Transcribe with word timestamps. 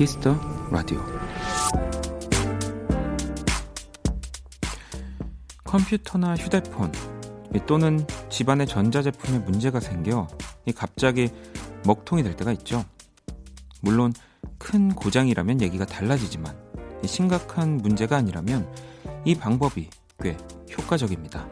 키스터 0.00 0.34
라디오 0.70 0.98
컴퓨터나 5.62 6.36
휴대폰 6.36 6.90
또는 7.66 8.06
집안의 8.30 8.66
전자제품에 8.66 9.40
문제가 9.40 9.78
생겨 9.78 10.26
갑자기 10.74 11.28
먹통이 11.84 12.22
될 12.22 12.34
때가 12.34 12.50
있죠. 12.52 12.82
물론 13.82 14.14
큰 14.56 14.94
고장이라면 14.94 15.60
얘기가 15.60 15.84
달라지지만 15.84 16.56
심각한 17.04 17.76
문제가 17.76 18.16
아니라면 18.16 18.74
이 19.26 19.34
방법이 19.34 19.90
꽤 20.22 20.34
효과적입니다. 20.78 21.46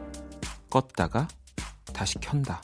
껐다가 0.71 1.27
다시 1.93 2.17
켠다. 2.17 2.63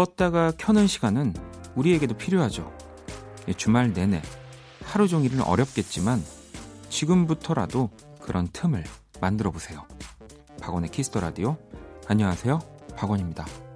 껐다가 0.00 0.54
켜는 0.56 0.86
시간은 0.86 1.34
우리에게도 1.74 2.16
필요하죠. 2.16 2.72
주말 3.56 3.92
내내 3.92 4.22
하루 4.82 5.08
종일은 5.08 5.42
어렵겠지만 5.42 6.22
지금부터라도 6.88 7.90
그런 8.20 8.48
틈을 8.48 8.84
만들어 9.20 9.50
보세요. 9.50 9.84
박원의 10.60 10.90
키스터 10.90 11.20
라디오. 11.20 11.56
안녕하세요. 12.06 12.58
박원입니다. 12.96 13.69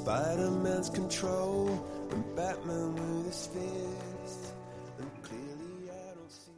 Spider-Man's 0.00 0.88
control, 0.88 1.68
and 2.10 2.24
Batman 2.34 2.94
with 2.94 3.26
his 3.26 3.50
fist. 3.52 4.54
And 4.98 5.10
clearly 5.22 5.90
I 5.90 6.14
don't 6.14 6.32
see. 6.32 6.56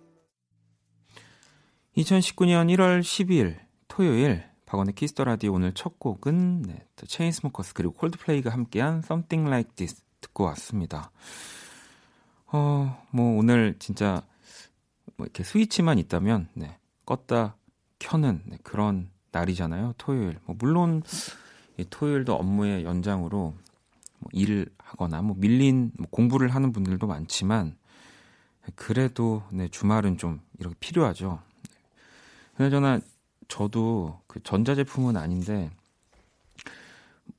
2019년 1.97 2.71
1월 2.71 3.01
12일 3.01 3.59
토요일 3.89 4.45
박원의 4.67 4.95
키스터 4.95 5.25
라디오 5.25 5.55
오늘 5.55 5.75
첫 5.75 5.99
곡은 5.99 6.63
네, 6.63 6.87
체인스모커스 7.05 7.75
그리고 7.75 7.93
콜드플레이가 7.95 8.51
함께한 8.51 9.03
Something 9.05 9.49
Like 9.49 9.75
This 9.75 10.05
듣고 10.21 10.45
왔습니다. 10.45 11.11
어, 12.47 13.05
뭐 13.11 13.39
오늘 13.39 13.75
진짜 13.81 14.23
뭐 15.17 15.27
이렇게 15.27 15.43
스위치만 15.43 15.99
있다면 15.99 16.49
네, 16.55 16.79
껐다 17.07 17.55
켜는 17.99 18.43
네, 18.47 18.59
그런 18.63 19.11
날이잖아요. 19.33 19.95
토요일. 19.99 20.39
뭐 20.45 20.55
물론 20.57 21.03
이 21.05 21.42
토요일도 21.91 22.35
업무의 22.35 22.85
연장으로 22.85 23.55
뭐 24.19 24.31
일을 24.33 24.67
하거나 24.79 25.23
뭐 25.23 25.37
밀린 25.39 25.93
뭐 25.99 26.07
공부를 26.11 26.49
하는 26.55 26.73
분들도 26.73 27.07
많지만 27.07 27.77
그래도 28.77 29.43
네, 29.53 29.69
주말은 29.69 30.19
좀 30.19 30.41
이렇게 30.59 30.77
필요하죠. 30.81 31.41
그나저나 32.57 33.01
저도 33.49 34.21
그 34.27 34.43
전자제품은 34.43 35.17
아닌데 35.17 35.71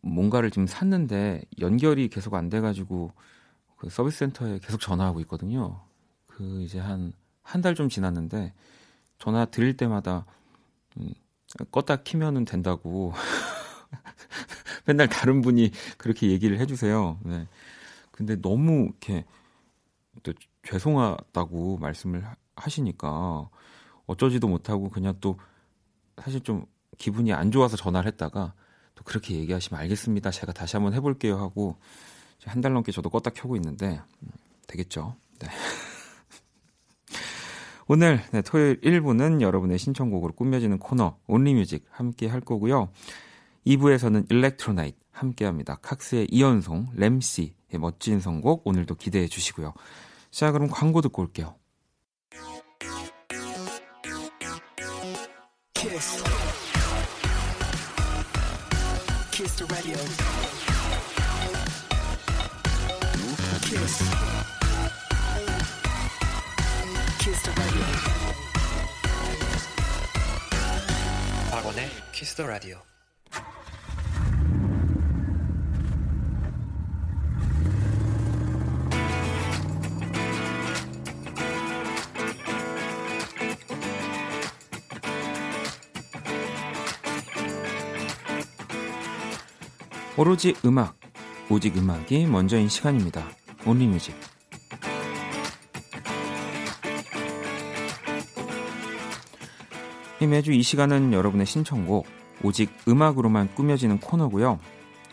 뭔가를 0.02 0.52
지금 0.52 0.68
샀는데 0.68 1.44
연결이 1.60 2.10
계속 2.10 2.34
안 2.36 2.50
돼가지고 2.50 3.12
그 3.78 3.90
서비스 3.90 4.20
센터에 4.20 4.60
계속 4.60 4.80
전화하고 4.82 5.20
있거든요. 5.22 5.82
그 6.28 6.62
이제 6.64 6.80
한 6.80 7.14
한 7.46 7.62
달 7.62 7.76
좀 7.76 7.90
지났는데 7.90 8.54
전화 9.20 9.46
드릴 9.46 9.78
때마다 9.78 10.26
음, 10.98 11.14
껐다 11.72 12.04
키면은 12.04 12.46
된다고 12.46 13.14
맨날 14.86 15.08
다른 15.08 15.42
분이 15.42 15.72
그렇게 15.98 16.30
얘기를 16.30 16.60
해주세요. 16.60 17.20
네. 17.24 17.48
근데 18.12 18.40
너무 18.42 18.86
이렇게 18.90 19.26
또 20.24 20.34
죄송하다고 20.64 21.78
말씀을 21.78 22.24
하시니까 22.56 23.50
어쩌지도 24.06 24.48
못하고 24.48 24.90
그냥 24.90 25.16
또 25.20 25.40
사실 26.22 26.42
좀 26.42 26.66
기분이 26.98 27.34
안 27.34 27.52
좋아서 27.52 27.76
전화를 27.78 28.12
했다가 28.12 28.54
또 28.96 29.04
그렇게 29.04 29.36
얘기하시면 29.36 29.80
알겠습니다. 29.82 30.32
제가 30.32 30.52
다시 30.54 30.76
한번 30.76 30.94
해볼게요 30.94 31.38
하고 31.38 31.78
한 32.46 32.62
달 32.62 32.74
넘게 32.74 32.92
저도 32.92 33.10
껐다 33.10 33.34
켜고 33.34 33.56
있는데 33.56 34.02
음, 34.22 34.30
되겠죠. 34.68 35.16
네. 35.40 35.48
오늘 37.88 38.22
네, 38.32 38.42
토요일 38.42 38.80
1부는 38.82 39.42
여러분의 39.42 39.78
신청곡으로 39.78 40.34
꾸며지는 40.34 40.78
코너 40.80 41.18
Only 41.28 41.54
Music 41.54 41.86
함께 41.90 42.28
할 42.28 42.42
거고요. 42.42 42.90
2부에서는 43.66 44.30
Electro 44.30 44.70
Night 44.70 44.98
함께 45.12 45.46
합니다. 45.46 45.78
칵스의 45.82 46.28
이현송, 46.32 46.88
램씨의 46.96 47.54
멋진 47.80 48.20
선곡 48.20 48.68
오늘도 48.68 48.96
기대해 48.96 49.28
주시고요. 49.28 49.74
자, 50.32 50.52
그럼 50.52 50.70
광고 50.70 51.02
듣고 51.02 51.22
올게요. 51.22 51.56
Kiss. 55.74 56.24
Kiss 59.32 59.66
키스. 67.20 67.44
박원의 71.52 71.90
키스 72.12 72.36
더 72.36 72.48
라디오. 72.48 72.93
오로지 90.24 90.56
음악, 90.64 90.96
오직 91.50 91.78
음악이 91.78 92.28
먼저인 92.28 92.70
시간입니다. 92.70 93.28
Only 93.66 93.86
Music. 93.86 94.16
매주 100.22 100.54
이 100.54 100.64
시간은 100.64 101.12
여러분의 101.12 101.46
신청곡 101.46 102.08
오직 102.42 102.72
음악으로만 102.88 103.54
꾸며지는 103.54 104.00
코너고요. 104.00 104.60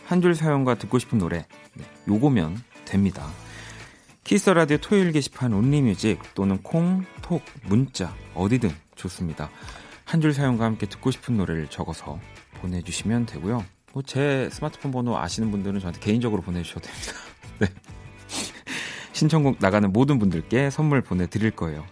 한 0.05 0.21
줄 0.21 0.33
사연과 0.33 0.75
듣고 0.75 0.97
싶은 0.97 1.17
노래 1.17 1.45
네, 1.73 1.83
요거면 2.07 2.63
됩니다. 2.85 3.27
Kiss 4.23 4.49
Radio 4.49 4.77
토요일 4.77 5.11
게시판 5.11 5.51
Only 5.51 5.82
Music 5.82 6.21
또는 6.35 6.63
콩, 6.63 7.03
톡, 7.21 7.43
문자 7.65 8.15
어디든 8.33 8.69
좋습니다. 8.95 9.49
한 10.05 10.21
줄 10.21 10.33
사연과 10.33 10.63
함께 10.63 10.85
듣고 10.85 11.11
싶은 11.11 11.35
노래를 11.35 11.67
적어서 11.67 12.17
보내주시면 12.61 13.25
되고요. 13.25 13.65
뭐 13.93 14.03
제 14.03 14.49
스마트폰 14.51 14.91
번호 14.91 15.17
아시는 15.17 15.51
분들은 15.51 15.79
저한테 15.79 15.99
개인적으로 15.99 16.41
보내주셔도 16.41 16.81
됩니다. 16.81 17.13
네. 17.59 17.67
신청곡 19.13 19.57
나가는 19.59 19.91
모든 19.91 20.17
분들께 20.19 20.69
선물 20.69 21.01
보내드릴 21.01 21.51
거예요. 21.51 21.85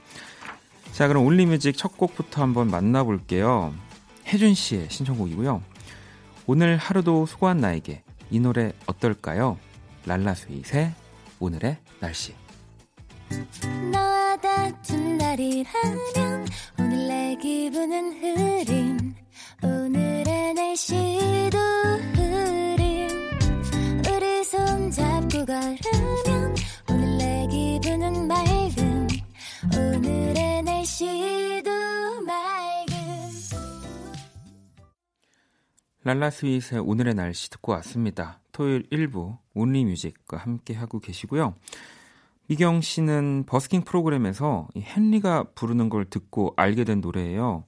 자, 0.94 1.07
그럼 1.07 1.25
올리뮤직 1.25 1.78
첫 1.78 1.96
곡부터 1.98 2.42
한번 2.42 2.69
만나볼게요. 2.69 3.74
혜준 4.25 4.54
씨의 4.54 4.88
신청곡이고요. 4.90 5.62
오늘 6.48 6.78
하루도 6.78 7.25
수고한 7.25 7.57
나에게 7.57 8.04
이 8.31 8.40
노래 8.40 8.74
어떨까요? 8.86 9.57
랄라스윗의 10.06 10.94
오늘의 11.40 11.78
날씨. 12.00 12.34
너와 13.92 14.38
다툰 14.38 15.18
날이라면 15.18 16.48
오늘 16.80 17.07
내 17.07 17.36
기분은 17.36 18.13
흐린 18.22 19.16
오늘 19.62 19.99
의 20.80 20.80
날씨도 20.80 21.58
흐린 22.16 23.10
우리 24.08 24.44
손 24.46 24.90
잡고 24.90 25.46
걸으면 25.46 26.56
오늘 26.90 27.18
내 27.18 27.48
기분은 27.48 28.28
맑은 28.28 29.08
오늘의 29.76 30.64
날씨도 30.64 31.70
맑은 32.26 32.96
랄라스윗의 36.04 36.80
오늘의 36.80 37.14
날씨 37.14 37.50
듣고 37.50 37.74
왔습니다. 37.74 38.40
토요일 38.54 38.84
1부 38.90 39.38
온리 39.54 39.84
뮤직과 39.84 40.38
함께 40.38 40.74
하고 40.74 41.00
계시고요. 41.02 41.56
미경 42.48 42.80
씨는 42.80 43.44
버스킹 43.48 43.81
프로그램에서 43.81 44.70
헨리가 44.78 45.52
부르는 45.56 45.90
걸 45.90 46.06
듣고 46.06 46.54
알게 46.56 46.86
된 46.86 47.02
노래예요. 47.02 47.66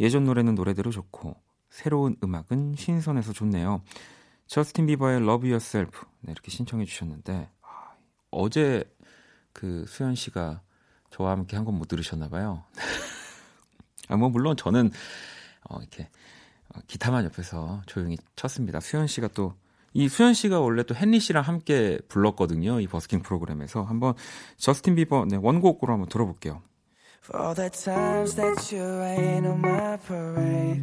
예전 0.00 0.24
노래는 0.24 0.54
노래대로 0.54 0.90
좋고 0.90 1.45
새로운 1.76 2.16
음악은 2.24 2.74
신선해서 2.76 3.32
좋네요. 3.34 3.82
저스틴 4.46 4.86
비버의 4.86 5.18
Love 5.18 5.50
Yourself 5.50 6.06
네, 6.20 6.32
이렇게 6.32 6.50
신청해 6.50 6.86
주셨는데 6.86 7.50
아, 7.62 7.94
어제 8.30 8.84
그 9.52 9.84
수현 9.86 10.14
씨가 10.14 10.62
저와 11.10 11.32
함께 11.32 11.56
한 11.56 11.66
건 11.66 11.74
못 11.74 11.86
들으셨나 11.88 12.28
봐요. 12.28 12.64
아, 14.08 14.16
뭐 14.16 14.30
물론 14.30 14.56
저는 14.56 14.90
어, 15.68 15.78
이렇게 15.80 16.08
어, 16.74 16.80
기타만 16.86 17.24
옆에서 17.26 17.82
조용히 17.86 18.16
쳤습니다. 18.36 18.80
수현 18.80 19.06
씨가 19.06 19.28
또 19.28 19.54
이 19.92 20.08
수현 20.10 20.34
씨가 20.34 20.60
원래 20.60 20.82
또 20.82 20.94
헨리 20.94 21.18
씨랑 21.20 21.42
함께 21.42 21.98
불렀거든요. 22.08 22.80
이 22.80 22.86
버스킹 22.86 23.22
프로그램에서 23.22 23.82
한번 23.82 24.12
저스틴 24.58 24.94
비버 24.94 25.24
네, 25.26 25.36
원곡으로 25.36 25.90
한번 25.92 26.08
들어볼게요. 26.10 26.60
For 27.24 27.54
the 27.54 27.70
times 27.70 28.34
that 28.36 28.76
you 28.76 28.84
rain 28.98 29.46
on 29.46 29.58
my 29.58 29.96
parade 30.06 30.82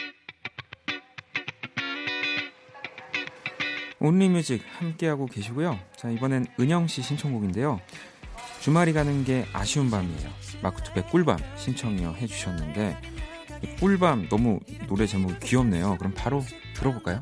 온리뮤직 4.01 4.63
함께하고 4.79 5.27
계시고요. 5.27 5.79
자, 5.95 6.09
이번엔 6.09 6.47
은영 6.59 6.87
씨 6.87 7.01
신청곡인데요. 7.03 7.79
주말이 8.59 8.93
가는 8.93 9.23
게 9.23 9.45
아쉬운 9.53 9.89
밤이에요. 9.89 10.29
마크투의 10.61 11.07
꿀밤 11.07 11.37
신청이요 11.55 12.15
해주셨는데 12.17 12.97
꿀밤 13.79 14.27
너무 14.29 14.59
노래 14.87 15.05
제목 15.05 15.39
귀엽네요. 15.39 15.97
그럼 15.97 16.13
바로 16.15 16.43
들어볼까요? 16.75 17.21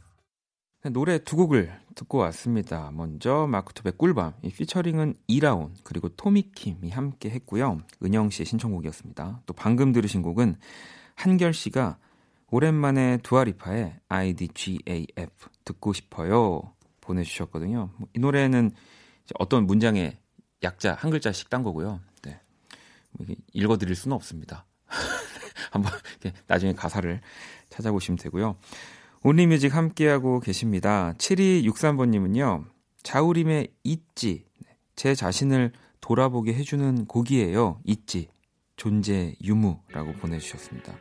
노래 0.89 1.19
두 1.19 1.35
곡을 1.35 1.71
듣고 1.93 2.17
왔습니다. 2.17 2.89
먼저 2.91 3.45
마크투의 3.47 3.93
꿀밤, 3.97 4.33
이 4.41 4.49
피처링은 4.49 5.13
이라온 5.27 5.75
그리고 5.83 6.09
토미킴이 6.09 6.89
함께 6.89 7.29
했고요. 7.29 7.77
은영 8.03 8.31
씨의 8.31 8.47
신청곡이었습니다. 8.47 9.43
또 9.45 9.53
방금 9.53 9.91
들으신 9.91 10.23
곡은 10.23 10.55
한결 11.13 11.53
씨가 11.53 11.97
오랜만에 12.49 13.17
두아리파의 13.17 13.95
IDGAF 14.09 15.49
듣고 15.65 15.93
싶어요 15.93 16.73
보내주셨거든요. 16.99 17.91
이 18.15 18.19
노래는 18.19 18.71
어떤 19.37 19.67
문장의 19.67 20.17
약자 20.63 20.95
한 20.95 21.11
글자씩 21.11 21.51
딴 21.51 21.61
거고요. 21.61 22.01
네. 22.23 22.39
뭐 23.11 23.27
읽어드릴 23.53 23.95
수는 23.95 24.15
없습니다. 24.15 24.65
한번 25.69 25.91
나중에 26.47 26.73
가사를 26.73 27.21
찾아보시면 27.69 28.17
되고요. 28.17 28.57
온리뮤직 29.23 29.75
함께하고 29.75 30.39
계십니다. 30.39 31.13
7263번님은요, 31.17 32.65
자우림의 33.03 33.67
있지. 33.83 34.45
제 34.95 35.13
자신을 35.13 35.71
돌아보게 36.01 36.53
해주는 36.53 37.05
곡이에요. 37.05 37.79
있지. 37.85 38.29
존재 38.77 39.35
유무라고 39.43 40.13
보내주셨습니다. 40.13 40.93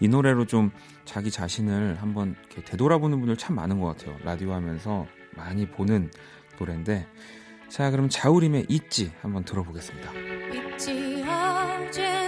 이 0.00 0.08
노래로 0.08 0.46
좀 0.46 0.72
자기 1.04 1.30
자신을 1.30 2.02
한번 2.02 2.34
되돌아보는 2.64 3.20
분들 3.20 3.36
참 3.36 3.54
많은 3.54 3.78
것 3.78 3.86
같아요. 3.96 4.16
라디오 4.24 4.52
하면서 4.52 5.06
많이 5.36 5.68
보는 5.70 6.10
노래인데. 6.58 7.06
자, 7.68 7.90
그럼 7.92 8.08
자우림의 8.08 8.66
있지 8.68 9.12
한번 9.20 9.44
들어보겠습니다. 9.44 10.12
있지 10.72 11.24
어제 11.24 12.23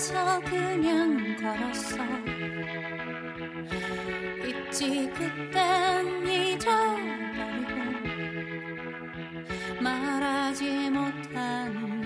좋아서 0.00 0.40
그냥 0.40 1.36
걸었어. 1.36 1.96
있지 4.46 5.10
그땐 5.12 6.26
잊어버리고 6.26 7.74
말하지 9.82 10.88
못한 10.88 11.99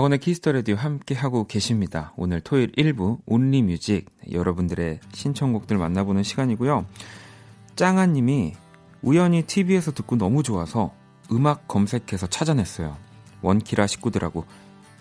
박원의 0.00 0.20
Kiss 0.20 0.38
the 0.38 0.52
Radio 0.52 0.76
함께 0.76 1.14
하고 1.14 1.46
계십니다. 1.46 2.14
오늘 2.16 2.40
토요일 2.40 2.72
1부 2.72 3.18
Only 3.26 3.60
Music 3.60 4.06
여러분들의 4.32 5.00
신청곡들 5.12 5.76
만나보는 5.76 6.22
시간이고요. 6.22 6.86
짱아님이 7.76 8.54
우연히 9.02 9.42
TV에서 9.42 9.92
듣고 9.92 10.16
너무 10.16 10.42
좋아서 10.42 10.94
음악 11.30 11.68
검색해서 11.68 12.28
찾아냈어요. 12.28 12.96
원키라 13.42 13.86
식구들하고 13.86 14.46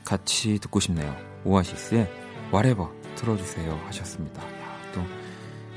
같이 0.03 0.59
듣고 0.59 0.81
싶네요. 0.81 1.15
오아시스의 1.45 2.11
Whatever 2.51 2.89
틀어주세요 3.15 3.79
하셨습니다. 3.85 4.41
또 4.93 5.01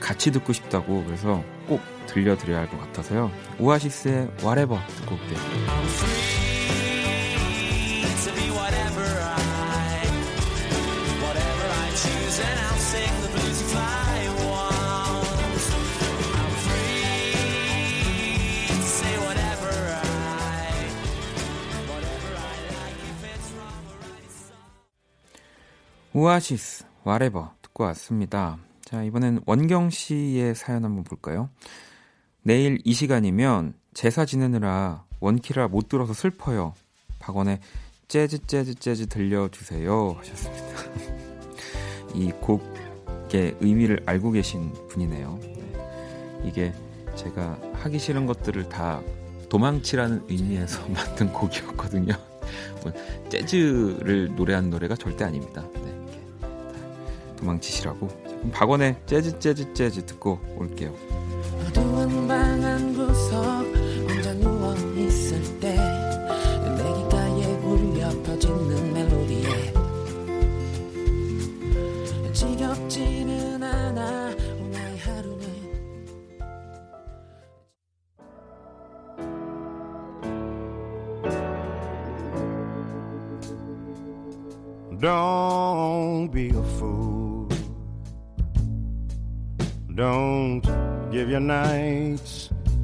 같이 0.01 0.33
듣고 0.33 0.53
싶다고 0.53 1.05
그래서 1.05 1.45
꼭 1.69 1.81
들려드려야 2.09 2.59
할 2.59 2.69
것 2.69 2.77
같아서요. 2.81 3.31
오아시스의 3.61 4.33
Whatever 4.41 4.85
듣고 4.97 5.15
올게요. 5.15 6.42
오아시스, 26.15 26.85
와레버 27.05 27.53
듣고 27.63 27.85
왔습니다. 27.85 28.59
자, 28.85 29.03
이번엔 29.03 29.41
원경 29.47 29.89
씨의 29.89 30.55
사연 30.55 30.85
한번 30.85 31.05
볼까요? 31.05 31.49
내일 32.43 32.79
이 32.85 32.93
시간이면 32.93 33.73
제사 33.95 34.27
지내느라 34.27 35.05
원키라 35.21 35.69
못 35.69 35.89
들어서 35.89 36.13
슬퍼요. 36.13 36.75
박원의 37.19 37.61
재즈 38.09 38.47
재즈 38.47 38.75
재즈 38.75 39.07
들려주세요 39.07 40.17
하셨습니다. 40.19 40.67
이 42.15 42.31
곡의 42.33 43.57
의미를 43.61 44.03
알고 44.05 44.33
계신 44.33 44.71
분이네요. 44.91 45.39
네. 45.41 46.43
이게 46.45 46.75
제가 47.15 47.59
하기 47.73 47.99
싫은 47.99 48.27
것들을 48.27 48.69
다 48.69 49.01
도망치라는 49.49 50.27
의미에서 50.29 50.87
만든 50.93 51.33
곡이었거든요. 51.33 52.13
뭐 52.83 52.93
재즈를 53.31 54.35
노래하는 54.35 54.69
노래가 54.69 54.95
절대 54.95 55.25
아닙니다. 55.25 55.65
네, 55.75 55.92
도망치시라고. 57.43 58.09
박원의 58.53 58.97
재즈 59.07 59.39
재즈 59.39 59.75
재즈 59.75 60.07
듣고 60.07 60.39
올게요. 60.57 60.95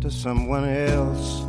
To 0.09 0.15
someone 0.15 0.65
else 0.65 1.45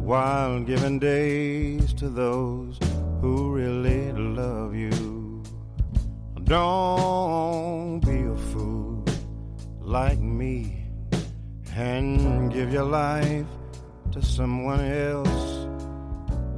while 0.00 0.64
giving 0.64 0.98
days 0.98 1.92
to 1.92 2.08
those 2.08 2.78
who 3.20 3.52
really 3.52 4.10
love 4.12 4.74
you. 4.74 5.42
Don't 6.44 8.00
be 8.00 8.16
a 8.16 8.36
fool 8.48 9.04
like 9.78 10.18
me 10.18 10.88
and 11.76 12.50
give 12.50 12.72
your 12.72 12.88
life 12.88 13.44
to 14.12 14.22
someone 14.22 14.80
else 14.80 15.68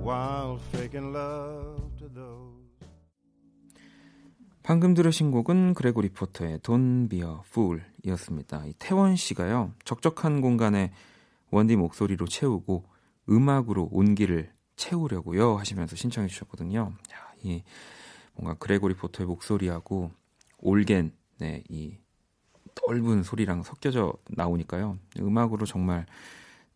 while 0.07 0.61
faking 0.71 1.12
love 1.12 1.91
to 1.99 2.09
those. 2.14 2.55
방금 4.62 4.95
들으신 4.95 5.33
곡은 5.33 5.75
그레고 5.75 6.00
리 6.00 6.11
포터의 6.11 6.61
Don't 6.61 7.11
Be 7.11 7.23
a 7.23 7.38
Fool 7.49 7.83
이었습니다. 8.05 8.62
태원 8.79 9.17
씨가요, 9.17 9.73
적적한 9.85 10.41
공간에 10.41 10.93
원디 11.54 11.76
목소리로 11.76 12.26
채우고 12.26 12.84
음악으로 13.28 13.88
온기를 13.92 14.52
채우려고요 14.75 15.56
하시면서 15.56 15.94
신청해 15.94 16.26
주셨거든요. 16.26 16.92
야, 17.12 17.32
이 17.42 17.62
뭔가 18.34 18.54
그레고리 18.58 18.94
포터의 18.94 19.28
목소리하고 19.28 20.11
올겐, 20.58 21.12
네, 21.38 21.62
이 21.68 21.96
넓은 22.88 23.23
소리랑 23.23 23.62
섞여져 23.62 24.14
나오니까요. 24.30 24.99
음악으로 25.20 25.64
정말 25.64 26.06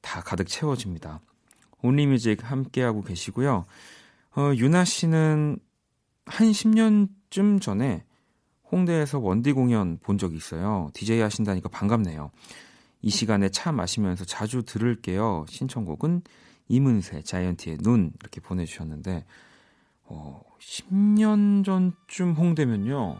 다 0.00 0.20
가득 0.20 0.46
채워집니다. 0.46 1.20
온리뮤직 1.82 2.48
함께하고 2.48 3.02
계시고요. 3.02 3.66
어, 4.36 4.52
유나 4.54 4.84
씨는 4.84 5.58
한 6.26 6.50
10년쯤 6.52 7.60
전에 7.60 8.04
홍대에서 8.70 9.18
원디 9.18 9.52
공연 9.52 9.98
본 9.98 10.18
적이 10.18 10.36
있어요. 10.36 10.90
DJ 10.94 11.20
하신다니까 11.20 11.68
반갑네요. 11.68 12.30
이 13.02 13.10
시간에 13.10 13.48
차 13.50 13.72
마시면서 13.72 14.24
자주 14.24 14.62
들을게요. 14.64 15.46
신청곡은 15.48 16.22
이문세, 16.68 17.22
자이언티의 17.22 17.78
눈 17.78 18.12
이렇게 18.20 18.40
보내주셨는데 18.40 19.24
어, 20.04 20.42
10년 20.60 21.64
전쯤 21.64 22.32
홍대면요. 22.32 23.16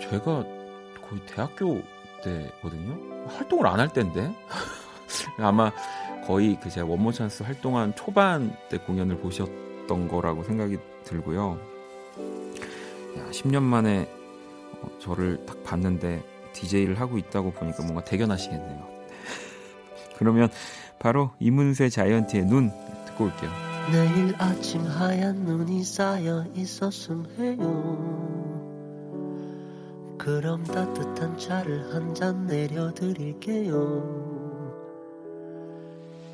제가 0.00 0.42
거의 1.08 1.26
대학교 1.26 1.82
때거든요. 2.22 3.26
활동을 3.28 3.66
안 3.66 3.80
할 3.80 3.92
때인데 3.92 4.34
아마 5.38 5.72
거의 6.26 6.58
그 6.60 6.68
제가 6.68 6.86
원모 6.86 7.12
찬스 7.12 7.44
활동한 7.44 7.94
초반 7.96 8.54
때 8.68 8.78
공연을 8.78 9.18
보셨던 9.18 10.08
거라고 10.08 10.42
생각이 10.44 10.78
들고요. 11.04 11.58
야, 13.18 13.30
10년 13.30 13.62
만에 13.62 14.08
어, 14.82 14.90
저를 14.98 15.44
딱 15.46 15.62
봤는데 15.64 16.22
DJ를 16.52 17.00
하고 17.00 17.18
있다고 17.18 17.52
보니까 17.52 17.82
뭔가 17.82 18.04
대견하시겠네요. 18.04 18.88
그러면 20.16 20.48
바로 20.98 21.30
이문세 21.40 21.88
자이언티의 21.88 22.44
눈 22.46 22.70
듣고 23.06 23.24
올게요. 23.24 23.50
내일 23.92 24.34
아침 24.38 24.82
하얀 24.82 25.36
눈이 25.36 25.82
쌓여 25.84 26.44
있었음 26.54 27.26
해요. 27.38 28.18
그럼 30.18 30.62
따뜻한 30.64 31.38
차를 31.38 31.94
한 31.94 32.14
잔 32.14 32.46
내려드릴게요. 32.46 33.80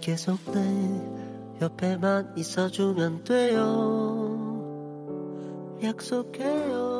계속 0.00 0.38
내 0.52 1.60
옆에만 1.62 2.34
있어주면 2.36 3.24
돼요. 3.24 4.42
약속해요. 5.82 6.95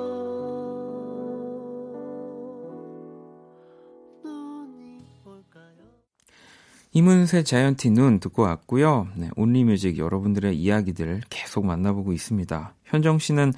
이문세 6.97 7.43
자이언티 7.43 7.91
눈 7.91 8.21
듣고 8.21 8.41
왔고요. 8.41 9.09
네, 9.17 9.29
Only 9.37 9.64
Music 9.64 9.99
여러분들의 9.99 10.57
이야기들 10.57 11.21
계속 11.29 11.67
만나보고 11.67 12.15
있습니다. 12.15 12.75
현정 12.87 13.19
씨는 13.19 13.53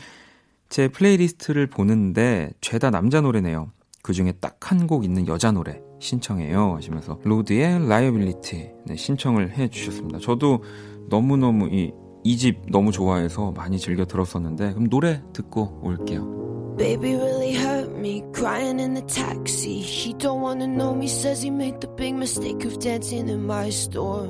제 0.69 0.89
playlist를 0.89 1.69
보는데 1.69 2.51
죄다 2.61 2.91
남자 2.91 3.21
노래네요. 3.21 3.71
그 4.03 4.13
중에 4.13 4.33
딱 4.41 4.59
한 4.73 4.89
곡 4.89 5.05
있는 5.05 5.29
여자 5.29 5.53
노래 5.53 5.81
신청해요 6.01 6.75
하시면서 6.75 7.21
로드의 7.23 7.89
Liability 7.89 8.71
네, 8.87 8.97
신청을 8.97 9.53
해 9.57 9.69
주셨습니다. 9.69 10.19
저도 10.19 10.65
너무너무 11.09 11.69
이 11.69 11.93
이 12.25 12.37
집 12.37 12.59
너무 12.73 12.91
좋아해서 12.91 13.53
많이 13.53 13.79
즐겨 13.79 14.05
들었었는데 14.05 14.73
그럼 14.73 14.89
노래 14.89 15.23
듣고 15.33 15.79
올게요. 15.85 16.75
Baby 16.77 17.15
really 17.15 17.55
hurt 17.55 17.78
me 18.01 18.25
crying 18.33 18.81
in 18.81 18.95
the 18.95 19.03
taxi. 19.03 19.81
He 19.81 20.15
don't 20.15 20.41
wanna 20.41 20.67
know 20.67 20.95
me 20.95 21.09
says 21.09 21.43
he 21.43 21.51
made 21.51 21.81
the 21.81 21.89
big 21.89 22.15
mistake 22.15 22.65
of 22.65 22.79
dancing 22.79 23.29
in 23.29 23.47
my 23.47 23.71
store. 23.71 24.29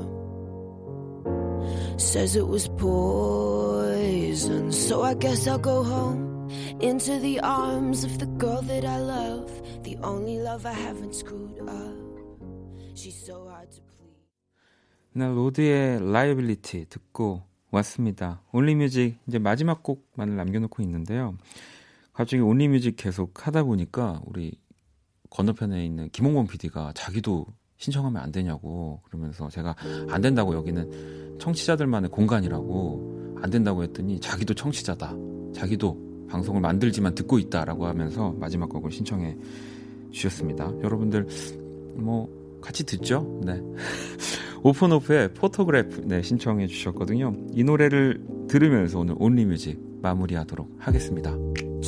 Says 1.99 2.37
it 2.37 2.47
was 2.47 2.69
poison. 2.79 4.73
So 4.73 5.03
I 5.03 5.15
guess 5.15 5.47
I'll 5.47 5.59
go 5.59 5.83
home 5.83 6.49
into 6.81 7.19
the 7.19 7.41
arms 7.41 8.05
of 8.05 8.19
the 8.19 8.27
girl 8.39 8.63
that 8.63 8.85
I 8.85 8.99
love. 8.99 9.51
The 9.83 9.97
only 10.03 10.39
love 10.39 10.65
I 10.65 10.73
haven't 10.73 11.15
screwed 11.15 11.59
up. 11.69 11.99
She's 12.95 13.17
so 13.27 13.49
hard 13.49 13.71
to 13.73 13.81
please. 13.83 14.15
나 15.13 15.29
로드의 15.29 15.97
Liability 15.97 16.87
듣고 16.87 17.43
왔습니다. 17.71 18.43
Only 18.53 18.82
Music 18.82 19.19
이제 19.27 19.39
마지막 19.39 19.83
곡만을 19.83 20.37
남겨놓고 20.37 20.83
있는데요. 20.83 21.37
갑자기 22.19 22.43
Only 22.43 22.67
Music 22.67 22.97
계속 22.97 23.47
하다 23.47 23.63
보니까 23.63 24.21
우리 24.27 24.51
건너편에 25.31 25.85
있는 25.85 26.09
김홍범 26.11 26.49
PD가 26.49 26.93
자기도 26.97 27.47
신청하면 27.77 28.21
안 28.21 28.33
되냐고 28.33 29.01
그러면서 29.05 29.49
제가 29.49 29.77
안 30.09 30.21
된다고 30.21 30.53
여기는 30.57 31.39
청취자들만의 31.39 32.11
공간이라고 32.11 33.37
안 33.41 33.51
된다고 33.51 33.85
했더니 33.85 34.19
자기도 34.19 34.53
청취자다. 34.53 35.15
자기도 35.55 36.27
방송을 36.29 36.61
만들지만 36.61 37.15
듣고 37.15 37.39
있다라고 37.39 37.87
하면서 37.87 38.33
마지막 38.33 38.69
곡을 38.69 38.91
신청해 38.91 39.37
주셨습니다. 40.11 40.73
여러분들 40.83 41.29
뭐 41.95 42.29
같이 42.61 42.85
듣죠? 42.85 43.41
네. 43.45 43.63
오프온오프의 44.65 45.35
Photograph 45.35 46.01
네, 46.07 46.21
신청해 46.23 46.67
주셨거든요. 46.67 47.37
이 47.53 47.63
노래를 47.63 48.27
들으면서 48.49 48.99
오늘 48.99 49.15
Only 49.21 49.46
Music 49.46 49.79
마무리하도록 50.03 50.79
하겠습니다. 50.81 51.37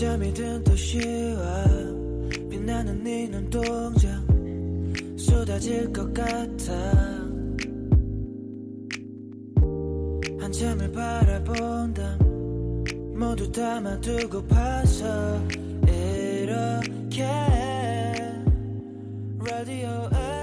잠이 0.01 0.33
든 0.33 0.65
도시와 0.65 1.65
빛나는 2.49 3.05
네 3.05 3.29
눈동자 3.29 4.09
쏟아질 5.15 5.93
것 5.93 6.15
같아. 6.15 6.73
한참을 10.41 10.91
바라본다. 10.91 12.17
모두 13.15 13.53
담아두고 13.53 14.47
파서 14.47 15.39
이렇게. 15.87 17.23
라디오에 19.45 20.40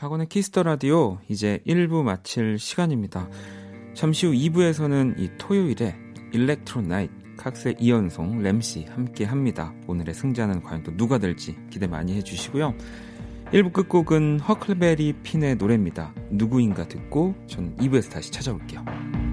박원의 0.00 0.28
Kiss 0.28 0.47
the 0.47 0.62
Radio 0.62 1.18
이제 1.28 1.60
1부 1.66 2.02
마칠 2.02 2.58
시간입니다. 2.58 3.28
잠시 3.92 4.24
후 4.24 4.32
2부에서는 4.32 5.20
이 5.20 5.30
토요일에 5.36 5.94
Electro 6.32 6.80
Night 6.80 7.12
칵스의 7.36 7.74
이현송 7.78 8.40
램씨 8.40 8.86
함께 8.86 9.26
합니다. 9.26 9.74
오늘의 9.88 10.14
승자는 10.14 10.62
과연 10.62 10.84
또 10.84 10.96
누가 10.96 11.18
될지 11.18 11.54
기대 11.68 11.86
많이 11.86 12.14
해주시고요. 12.14 12.74
1부 13.52 13.74
끝곡은 13.74 14.40
허클베리 14.40 15.16
핀의 15.22 15.56
노래입니다. 15.56 16.14
누구인가 16.30 16.88
듣고 16.88 17.34
저는 17.46 17.76
2부에서 17.76 18.10
다시 18.10 18.30
찾아올게요. 18.32 19.29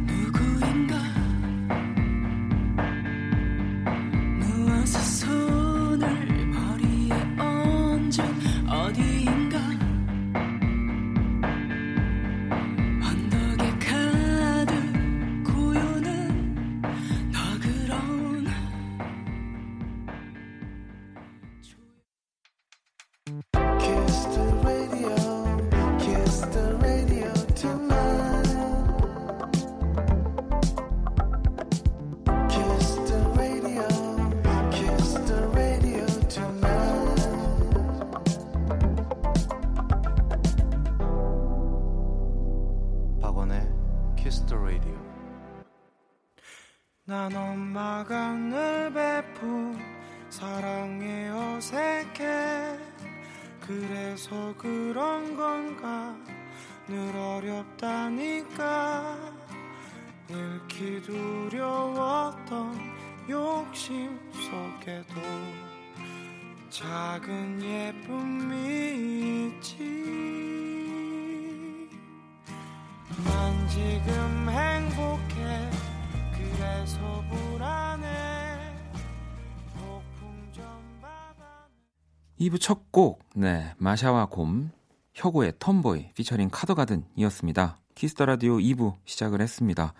2부 82.47 82.59
첫 82.59 82.91
곡, 82.91 83.23
네, 83.35 83.73
마샤와 83.77 84.27
곰, 84.27 84.71
혁오의 85.13 85.53
Tomboy, 85.59 86.11
featuring 86.13 86.49
카더가든이었습니다. 86.51 87.77
Kiss 87.95 88.12
the 88.12 88.25
Radio 88.25 88.57
2부 88.57 88.95
시작을 89.05 89.41
했습니다. 89.41 89.93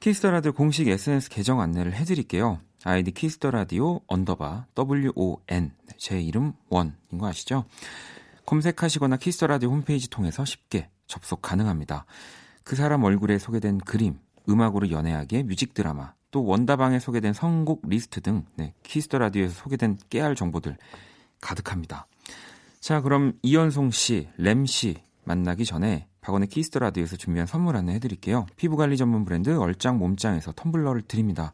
Kiss 0.00 0.17
the 0.17 0.30
Radio 0.30 0.52
공식 0.52 0.86
SNS 0.88 1.30
계정 1.30 1.60
안내를 1.60 1.94
해드릴게요. 1.94 2.60
아이디 2.84 3.12
Kiss 3.12 3.34
the 3.34 3.50
Radio 3.50 4.00
underbar 4.06 4.66
WON, 4.76 5.72
제 5.96 6.20
이름 6.20 6.52
원인 6.68 6.92
거 7.18 7.26
아시죠? 7.26 7.64
검색하시거나 8.44 9.16
Kiss 9.16 9.33
the 9.33 9.46
Radio 9.46 9.70
홈페이지 9.70 10.10
통해서 10.10 10.44
쉽게 10.44 10.90
접속 11.06 11.40
가능합니다. 11.40 12.04
그 12.62 12.76
사람 12.76 13.04
얼굴에 13.04 13.38
소개된 13.38 13.78
그림, 13.78 14.18
음악으로 14.48 14.90
연애하게 14.90 15.44
뮤직 15.44 15.72
드라마, 15.72 16.12
또 16.30 16.44
원다방에 16.44 16.98
소개된 16.98 17.32
선곡 17.32 17.88
리스트 17.88 18.20
등 18.20 18.44
네, 18.56 18.74
Kiss 18.82 19.03
the 19.03 19.18
Radio에서 19.18 19.54
소개된 19.54 19.96
깨알 20.10 20.34
정보들 20.34 20.76
가득합니다. 21.44 22.06
자, 22.80 23.00
그럼 23.00 23.34
이현송 23.42 23.90
씨, 23.90 24.28
램 24.38 24.66
씨 24.66 25.02
만나기 25.24 25.64
전에 25.64 26.08
박원의 26.22 26.48
Kiss 26.48 26.66
the 26.66 26.80
Radio에서 26.80 27.16
준비한 27.16 27.46
선물 27.46 27.76
안내 27.76 27.94
해드릴게요. 27.94 28.46
피부관리 28.56 28.96
전문 28.96 29.24
브랜드 29.24 29.56
얼짱 29.56 29.98
몸짱에서 29.98 30.52
텀블러를 30.52 31.06
드립니다. 31.06 31.52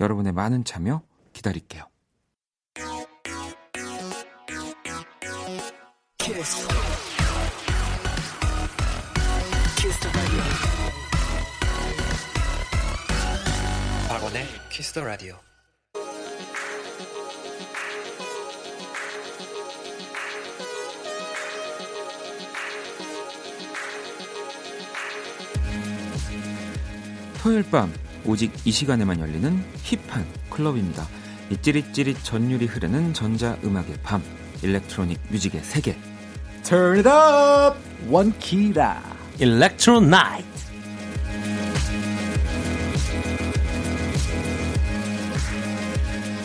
여러분의 0.00 0.32
많은 0.32 0.64
참여 0.64 1.02
기다릴게요. 1.32 1.88
Radio. 10.14 10.42
박원의 14.08 14.46
Kiss 14.70 14.92
the 14.92 15.04
radio. 15.04 15.51
토요일 27.42 27.64
밤 27.70 27.92
오직 28.24 28.52
이 28.64 28.70
시간에만 28.70 29.18
열리는 29.20 29.64
힙한 29.82 30.24
클럽입니다. 30.50 31.06
이 31.50 31.56
찌릿찌릿 31.60 32.22
전율이 32.22 32.66
흐르는 32.66 33.12
전자 33.14 33.56
음악의 33.64 33.98
밤, 34.02 34.22
electronic 34.62 35.18
music의 35.28 35.62
세계. 35.64 35.96
Turn 36.62 36.98
it 36.98 37.08
up! 37.08 37.76
원키라. 38.08 39.02
Electro 39.40 40.00
Night. 40.00 40.52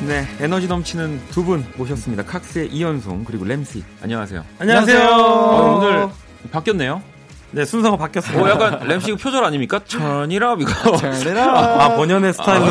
네, 0.07 0.25
에너지 0.39 0.67
넘치는 0.67 1.19
두 1.31 1.43
분 1.43 1.65
모셨습니다. 1.75 2.23
칵스의 2.23 2.69
이현송 2.71 3.23
그리고 3.25 3.45
램씨. 3.45 3.83
안녕하세요. 4.01 4.43
안녕하세요. 4.59 4.99
어, 5.09 5.77
오늘 5.77 6.07
바뀌었네요. 6.51 7.01
네 7.51 7.63
순서가 7.65 7.97
바뀌었어요. 7.97 8.41
오, 8.43 8.49
약간 8.49 8.85
램씨 8.87 9.15
표절 9.15 9.43
아닙니까? 9.43 9.79
천이라 9.85 10.57
이거. 10.59 10.97
Turn 10.97 11.13
it 11.15 11.29
up! 11.29 11.39
아 11.39 11.95
본연의 11.95 12.33
스타일로 12.33 12.65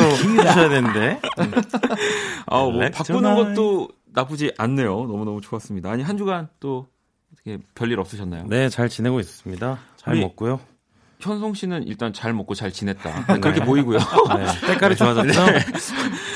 하셔야 0.45 0.69
되는데. 0.69 1.21
아, 2.47 2.59
뭐 2.61 2.73
일렉트로나이트. 2.75 2.97
바꾸는 3.13 3.35
것도 3.55 3.89
나쁘지 4.13 4.53
않네요. 4.59 4.89
너무 4.89 5.25
너무 5.25 5.41
좋았습니다. 5.41 5.91
아니 5.91 6.03
한 6.03 6.17
주간 6.19 6.49
또 6.61 6.87
어떻게 7.33 7.59
별일 7.75 7.99
없으셨나요? 8.01 8.47
네 8.49 8.69
잘 8.69 8.89
지내고 8.89 9.19
있습니다. 9.21 9.79
잘 9.97 10.15
우리- 10.15 10.21
먹고요. 10.21 10.61
현송 11.21 11.55
씨는 11.55 11.87
일단 11.87 12.13
잘 12.13 12.33
먹고 12.33 12.55
잘 12.55 12.71
지냈다. 12.73 13.27
그렇게 13.41 13.61
보이고요. 13.65 13.99
네, 13.99 14.67
때깔이 14.67 14.97
좋아졌죠. 14.97 15.41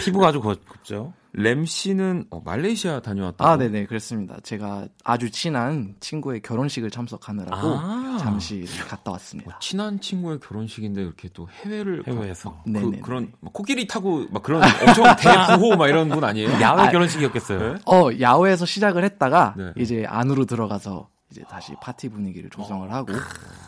피부가 0.04 0.28
아주 0.28 0.40
곱죠 0.40 1.12
램 1.32 1.64
씨는 1.64 2.24
어, 2.30 2.40
말레이시아 2.44 3.00
다녀왔다. 3.00 3.48
아, 3.48 3.56
네네, 3.56 3.86
그렇습니다. 3.86 4.38
제가 4.42 4.88
아주 5.04 5.30
친한 5.30 5.94
친구의 6.00 6.40
결혼식을 6.42 6.90
참석하느라고 6.90 7.56
아. 7.78 8.16
잠시 8.18 8.64
갔다 8.88 9.12
왔습니다. 9.12 9.56
친한 9.60 10.00
친구의 10.00 10.40
결혼식인데 10.40 11.02
이렇게 11.02 11.28
또 11.32 11.48
해외를 11.48 12.02
해외에서. 12.06 12.50
가- 12.50 12.62
그, 12.64 13.26
막 13.40 13.52
코끼리 13.52 13.86
타고 13.86 14.26
막 14.30 14.42
그런 14.42 14.62
엄청 14.62 15.04
대부호 15.16 15.76
막 15.76 15.86
이런 15.88 16.08
분 16.08 16.24
아니에요? 16.24 16.50
야외 16.60 16.82
아, 16.82 16.90
결혼식이었겠어요. 16.90 17.76
어, 17.86 18.08
야외에서 18.18 18.66
시작을 18.66 19.04
했다가 19.04 19.54
네. 19.56 19.72
이제 19.76 20.04
안으로 20.08 20.46
들어가서 20.46 21.08
이제 21.30 21.42
다시 21.48 21.74
파티 21.80 22.08
분위기를 22.08 22.50
조성을 22.50 22.90
하고 22.92 23.12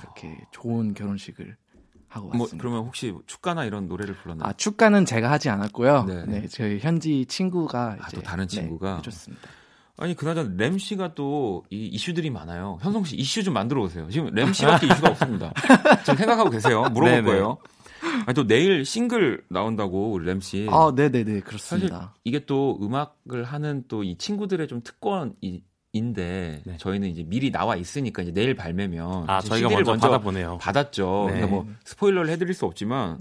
이렇게 0.02 0.36
좋은 0.50 0.94
결혼식을 0.94 1.56
하고 2.08 2.28
뭐 2.28 2.40
왔습니다. 2.42 2.62
그러면 2.62 2.84
혹시 2.86 3.14
축가나 3.26 3.64
이런 3.64 3.88
노래를 3.88 4.14
불렀나요? 4.16 4.48
아, 4.48 4.52
축가는 4.52 5.04
제가 5.06 5.30
하지 5.30 5.48
않았고요. 5.48 6.04
네. 6.04 6.24
네, 6.26 6.46
저희 6.48 6.78
현지 6.78 7.24
친구가 7.26 7.96
아, 8.00 8.06
이제 8.08 8.16
또 8.16 8.22
다른 8.22 8.46
네, 8.46 8.56
친구가? 8.56 8.96
해줬습니다. 8.96 9.48
아니 9.98 10.14
그나저나 10.16 10.54
램 10.56 10.78
씨가 10.78 11.14
또 11.14 11.62
이 11.70 11.86
이슈들이 11.86 12.30
많아요. 12.30 12.78
현송 12.82 13.04
씨 13.04 13.14
이슈 13.16 13.42
좀 13.44 13.54
만들어 13.54 13.82
오세요. 13.82 14.08
지금 14.10 14.28
램 14.34 14.52
씨밖에 14.52 14.86
이슈가 14.86 15.10
없습니다. 15.10 15.52
지금 16.02 16.16
생각하고 16.16 16.50
계세요. 16.50 16.80
물어볼 16.82 17.04
네네. 17.10 17.22
거예요. 17.22 17.58
아니 18.26 18.34
또 18.34 18.46
내일 18.46 18.84
싱글 18.84 19.44
나온다고 19.48 20.10
우리 20.12 20.26
램 20.26 20.40
씨. 20.40 20.66
아, 20.70 20.92
네 20.94 21.08
네네, 21.10 21.24
사실 21.30 21.44
그렇습니다. 21.44 22.14
이게 22.24 22.44
또 22.46 22.78
음악을 22.82 23.44
하는 23.44 23.84
또 23.86 24.02
이 24.02 24.18
친구들의 24.18 24.66
좀 24.66 24.82
특권 24.82 25.34
인데 25.94 26.62
네. 26.64 26.76
저희는 26.78 27.08
이제 27.10 27.22
미리 27.22 27.50
나와 27.52 27.76
있으니까 27.76 28.22
이제 28.22 28.32
내일 28.32 28.54
발매면 28.54 29.28
아 29.28 29.40
저희가 29.42 29.68
CD를 29.68 29.84
먼저 29.84 30.08
받아보네요. 30.08 30.56
받았죠. 30.58 31.24
네. 31.28 31.34
그러니까 31.34 31.46
뭐 31.48 31.66
스포일러를 31.84 32.30
해드릴 32.30 32.54
수 32.54 32.64
없지만 32.64 33.18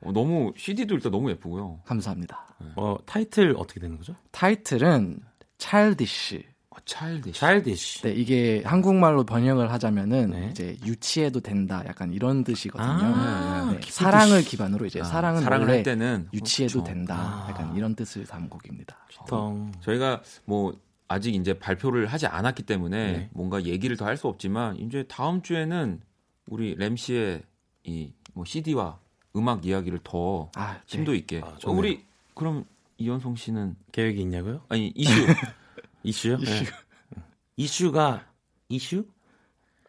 어, 0.00 0.12
너무 0.12 0.52
CD도 0.56 0.94
일단 0.94 1.10
너무 1.10 1.28
예쁘고요. 1.30 1.80
감사합니다. 1.84 2.46
어 2.76 2.96
타이틀 3.04 3.54
어떻게 3.58 3.80
되는 3.80 3.96
거죠? 3.96 4.14
타이틀은 4.30 5.18
childish. 5.58 6.40
어, 6.70 6.76
차일드. 6.84 7.32
Childish. 7.32 8.02
네, 8.02 8.12
이게 8.12 8.62
한국말로 8.64 9.24
번역을 9.24 9.72
하자면은 9.72 10.30
네. 10.30 10.48
이제 10.52 10.76
유치해도 10.86 11.40
된다. 11.40 11.82
약간 11.86 12.12
이런 12.12 12.44
뜻이거든요. 12.44 12.88
아, 12.88 13.64
네, 13.70 13.74
기쁘듯이. 13.78 13.92
사랑을 13.92 14.42
기반으로 14.42 14.86
이제 14.86 15.00
아, 15.00 15.04
사랑은 15.04 15.42
사랑을 15.42 15.68
할 15.68 15.82
때는 15.82 16.28
유치해도 16.32 16.74
그렇죠. 16.84 16.94
된다. 16.94 17.16
아. 17.16 17.46
약간 17.50 17.74
이런 17.76 17.94
뜻을 17.96 18.24
담은 18.24 18.48
곡입니다. 18.48 18.96
텅. 19.28 19.72
저희가 19.80 20.22
뭐 20.44 20.74
아직 21.14 21.34
이제 21.34 21.54
발표를 21.58 22.06
하지 22.06 22.26
않았기 22.26 22.62
때문에 22.64 23.12
네. 23.12 23.30
뭔가 23.32 23.62
얘기를 23.64 23.96
더 23.96 24.04
할 24.04 24.16
수 24.16 24.26
없지만 24.28 24.76
이제 24.78 25.04
다음 25.08 25.42
주에는 25.42 26.00
우리 26.48 26.74
램 26.74 26.96
씨의 26.96 27.42
이 27.84 28.12
뭐 28.36 28.44
CD와 28.44 28.98
음악 29.36 29.64
이야기를 29.64 30.00
더 30.02 30.50
아, 30.56 30.72
네. 30.74 30.80
심도 30.86 31.14
있게. 31.14 31.40
아, 31.44 31.56
어. 31.64 31.70
우리 31.70 32.04
그럼 32.34 32.64
이현송 32.98 33.36
씨는 33.36 33.76
계획이 33.92 34.20
있냐고요? 34.22 34.60
아니 34.68 34.92
이슈 34.96 35.12
이슈요? 36.02 36.36
이슈. 36.40 36.64
네. 36.64 37.22
이슈가 37.56 38.26
이슈? 38.68 39.06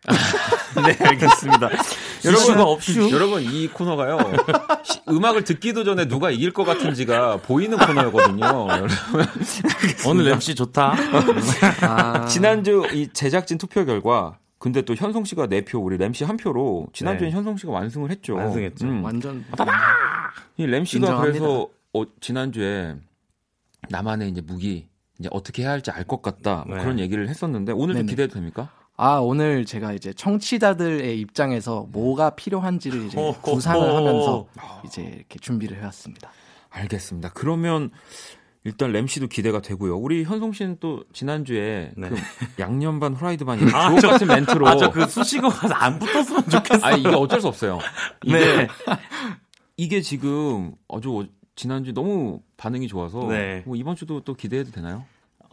네 0.86 1.04
알겠습니다. 1.08 1.70
이슈가 2.34 2.64
없슈. 2.64 3.12
여러분 3.12 3.42
이 3.44 3.68
코너가요 3.68 4.18
시- 4.84 5.00
음악을 5.10 5.44
듣기도 5.44 5.84
전에 5.84 6.08
누가 6.08 6.32
이길 6.32 6.52
것 6.52 6.64
같은지가 6.64 7.38
보이는 7.38 7.78
코너거든요. 7.78 8.44
여러분. 8.46 8.90
오늘 10.08 10.28
MC 10.34 10.56
좋다. 10.56 10.94
아, 11.82 12.26
지난주 12.28 12.86
이 12.94 13.08
제작진 13.14 13.58
투표 13.58 13.86
결과 13.86 14.38
근데 14.58 14.82
또 14.82 14.96
현송 14.96 15.26
씨가 15.26 15.48
4표, 15.48 15.84
우리 15.84 15.98
램 15.98 16.12
씨 16.12 16.24
한 16.24 16.38
표로 16.38 16.88
지난주에 16.94 17.28
네. 17.28 17.34
현송 17.36 17.56
씨가 17.58 17.72
완승을 17.72 18.10
했죠. 18.10 18.36
완승했죠. 18.36 18.86
음. 18.88 19.04
완전 19.04 19.46
이램 20.58 20.86
씨가 20.86 21.06
인정합니다. 21.08 21.22
그래서 21.40 21.68
어, 21.94 22.04
지난주에 22.20 22.96
나만의 23.90 24.30
이제 24.30 24.42
무기 24.42 24.88
이제 25.20 25.30
어떻게 25.32 25.64
해야 25.64 25.72
할지 25.72 25.92
알 25.92 26.06
것 26.06 26.22
같다 26.22 26.64
뭐 26.68 26.78
네. 26.78 26.84
그런 26.84 27.00
얘기를 27.00 27.28
했었는데 27.30 27.72
오늘 27.74 27.94
좀 27.96 28.02
네네. 28.06 28.10
기대도 28.10 28.34
됩니까? 28.34 28.70
아, 28.98 29.18
오늘 29.18 29.66
제가 29.66 29.94
이제 29.94 30.14
청취자들의 30.14 31.20
입장에서 31.20 31.86
뭐가 31.92 32.32
필요한지를 32.32 33.06
이제 33.06 33.20
호, 33.20 33.32
호, 33.32 33.42
구상을 33.42 33.82
호. 33.90 33.96
하면서 33.98 34.48
이제 34.86 35.02
이렇게 35.02 35.38
준비를 35.40 35.78
해왔습니다. 35.78 36.32
알겠습니다. 36.70 37.32
그러면 37.34 37.92
일단 38.64 38.92
램 38.92 39.06
씨도 39.06 39.28
기대가 39.28 39.62
되고요. 39.62 39.98
우리 39.98 40.24
현송 40.24 40.52
씨는 40.54 40.78
또 40.80 41.04
지난주에 41.14 41.92
네. 41.96 42.10
그 42.10 42.16
양념 42.60 43.00
반 43.00 43.14
후라이드 43.14 43.46
반 43.46 43.60
이렇게 43.60 44.00
주옥 44.00 44.12
같은 44.12 44.28
멘트로 44.28 44.68
아, 44.68 44.76
저그 44.76 45.08
수식어가 45.08 45.84
안 45.84 46.00
붙었으면 46.00 46.50
좋겠어요. 46.50 46.86
아 46.86 46.92
이게 46.96 47.10
어쩔 47.10 47.42
수 47.42 47.48
없어요. 47.48 47.80
이게 48.24 48.38
네. 48.40 48.68
이게 49.78 50.02
지금 50.02 50.74
아주 50.90 51.28
지난주 51.56 51.94
너무 51.94 52.42
반응이 52.58 52.88
좋아서 52.88 53.28
네. 53.28 53.62
뭐 53.66 53.76
이번 53.76 53.96
주도 53.96 54.22
또 54.22 54.34
기대해도 54.34 54.72
되나요? 54.72 55.06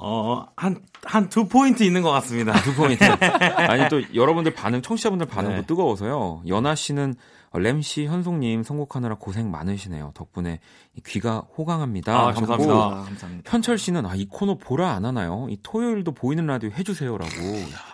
어, 0.05 0.47
한, 0.57 0.83
한 1.05 1.29
두 1.29 1.47
포인트 1.47 1.83
있는 1.85 2.03
것 2.03 2.11
같습니다. 2.11 2.53
두 2.62 2.75
포인트. 2.75 3.05
아니 3.05 3.88
또 3.88 4.03
여러분들 4.15 4.53
반응, 4.55 4.83
청취자분들 4.83 5.27
반응도 5.27 5.57
네. 5.61 5.67
뜨거워서요. 5.67 6.43
연아 6.47 6.75
씨는 6.75 7.15
램씨 7.55 8.07
현송님 8.07 8.62
선곡하느라 8.62 9.17
고생 9.17 9.51
많으시네요. 9.51 10.12
덕분에 10.15 10.59
이 10.97 11.01
귀가 11.07 11.45
호강합니다. 11.57 12.12
아, 12.19 12.33
감사합니다. 12.33 12.73
아, 12.75 12.88
감사합니다. 13.05 13.51
현철 13.51 13.79
씨는 13.79 14.07
아 14.07 14.15
이 14.17 14.27
코너 14.27 14.57
보라 14.57 14.91
안 14.93 15.05
하나요? 15.05 15.47
이 15.51 15.59
토요일도 15.62 16.12
보이는 16.12 16.47
라디오 16.47 16.71
해주세요라고. 16.71 17.31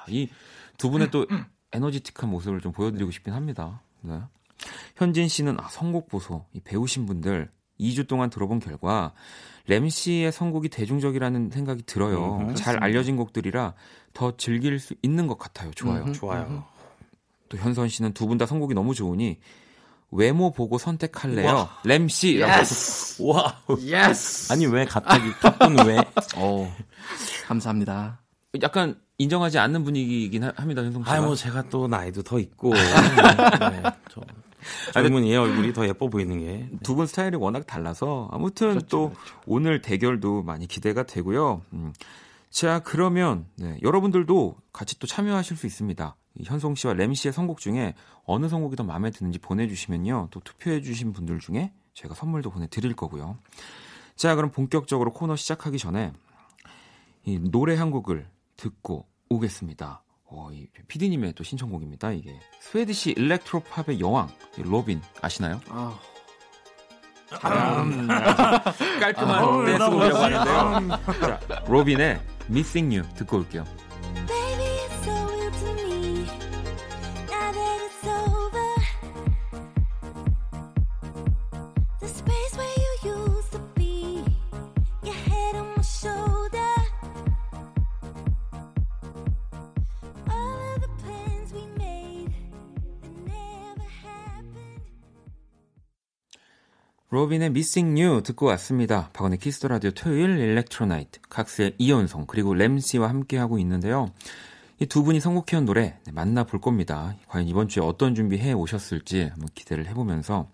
이 0.08 0.28
두 0.78 0.90
분의 0.90 1.10
또 1.10 1.26
에너지틱한 1.72 2.30
모습을 2.30 2.60
좀 2.60 2.70
보여드리고 2.72 3.10
싶긴 3.10 3.34
합니다. 3.34 3.82
네. 4.00 4.20
현진 4.96 5.26
씨는 5.28 5.58
아 5.58 5.66
선곡 5.68 6.08
보소. 6.08 6.44
이 6.52 6.60
배우신 6.60 7.04
분들 7.04 7.50
2주 7.80 8.06
동안 8.08 8.30
들어본 8.30 8.60
결과 8.60 9.12
램 9.66 9.88
씨의 9.88 10.32
선곡이 10.32 10.68
대중적이라는 10.70 11.50
생각이 11.50 11.82
들어요. 11.84 12.38
음, 12.48 12.54
잘 12.54 12.82
알려진 12.82 13.16
곡들이라 13.16 13.74
더 14.14 14.36
즐길 14.36 14.78
수 14.78 14.94
있는 15.02 15.26
것 15.26 15.38
같아요. 15.38 15.70
좋아요. 15.72 16.04
음. 16.04 16.12
좋아요. 16.12 16.64
또 17.48 17.56
현선 17.58 17.88
씨는 17.88 18.12
두 18.14 18.26
분 18.26 18.38
다 18.38 18.46
선곡이 18.46 18.74
너무 18.74 18.94
좋으니 18.94 19.38
외모 20.10 20.52
보고 20.52 20.78
선택할래요. 20.78 21.68
램 21.84 22.08
씨. 22.08 22.40
Yes. 22.40 23.22
와 23.22 23.60
yes. 23.80 24.52
아니, 24.52 24.64
왜 24.66 24.84
갑자기 24.86 25.30
가쁜 25.32 25.86
왜? 25.86 25.98
어. 26.36 26.74
감사합니다. 27.46 28.18
약간 28.62 28.98
인정하지 29.18 29.58
않는 29.58 29.84
분위기이긴 29.84 30.44
하- 30.44 30.52
합니다, 30.56 30.82
현성 30.82 31.02
씨가. 31.04 31.14
아, 31.14 31.20
뭐 31.20 31.34
제가 31.34 31.68
또 31.68 31.88
나이도 31.88 32.22
더 32.22 32.38
있고. 32.38 32.72
네, 32.74 33.82
저, 34.10 34.22
젊은이의 34.92 35.36
얼굴이 35.36 35.72
더 35.72 35.86
예뻐 35.86 36.08
보이는 36.08 36.38
게. 36.38 36.68
두 36.82 36.94
분 36.94 37.06
스타일이 37.06 37.36
워낙 37.36 37.66
달라서 37.66 38.28
아무튼 38.32 38.70
그렇죠, 38.70 38.86
또 38.86 39.08
그렇죠. 39.10 39.40
오늘 39.46 39.80
대결도 39.82 40.42
많이 40.42 40.66
기대가 40.66 41.04
되고요. 41.04 41.62
음. 41.72 41.92
자 42.50 42.80
그러면 42.80 43.46
네, 43.56 43.78
여러분들도 43.82 44.56
같이 44.72 44.98
또 44.98 45.06
참여하실 45.06 45.56
수 45.56 45.66
있습니다. 45.66 46.16
이 46.36 46.44
현송 46.44 46.74
씨와 46.74 46.94
램 46.94 47.12
씨의 47.14 47.32
선곡 47.32 47.58
중에 47.60 47.94
어느 48.24 48.48
선곡이 48.48 48.76
더 48.76 48.84
마음에 48.84 49.10
드는지 49.10 49.38
보내주시면요. 49.38 50.28
또 50.30 50.40
투표해주신 50.40 51.12
분들 51.12 51.40
중에 51.40 51.72
제가 51.94 52.14
선물도 52.14 52.50
보내드릴 52.50 52.94
거고요. 52.94 53.36
자 54.16 54.34
그럼 54.34 54.50
본격적으로 54.50 55.12
코너 55.12 55.36
시작하기 55.36 55.78
전에 55.78 56.12
이 57.24 57.38
노래 57.38 57.76
한 57.76 57.90
곡을 57.90 58.26
듣고 58.56 59.06
오겠습니다. 59.28 60.02
어, 60.30 60.50
이 60.52 60.66
PD님의 60.88 61.32
또 61.34 61.42
신청곡입니다. 61.42 62.12
이게 62.12 62.38
Swedish 62.60 63.12
electropop의 63.12 64.00
여왕 64.00 64.28
이 64.58 64.62
로빈 64.62 65.00
아시나요? 65.22 65.60
아, 65.68 65.98
깔끔한 69.00 69.44
아, 69.44 69.64
댄스 69.64 69.90
곡이라고 69.90 70.18
하는데요. 70.18 70.98
자, 71.48 71.64
로빈의 71.66 72.20
Missing 72.50 72.96
You 72.98 73.14
듣고 73.14 73.38
올게요. 73.38 73.64
로빈의 97.18 97.46
Missing 97.48 98.00
You 98.00 98.22
듣고 98.22 98.46
왔습니다. 98.46 99.10
박원의 99.12 99.38
Kiss 99.38 99.54
the 99.54 99.66
Radio 99.66 99.90
토요일 99.90 100.38
Electro 100.38 100.85
Night 100.85 101.18
칵스의 101.28 101.74
이현송 101.76 102.26
그리고 102.28 102.54
램 102.54 102.78
씨와 102.78 103.08
함께하고 103.08 103.58
있는데요. 103.58 104.12
이 104.78 104.86
두 104.86 105.02
분이 105.02 105.18
선곡해온 105.18 105.64
노래 105.64 105.98
네, 106.04 106.12
만나볼 106.12 106.60
겁니다. 106.60 107.16
과연 107.26 107.48
이번 107.48 107.66
주에 107.66 107.82
어떤 107.82 108.14
준비해 108.14 108.52
오셨을지 108.52 109.22
한번 109.22 109.48
기대를 109.52 109.88
해보면서 109.88 110.48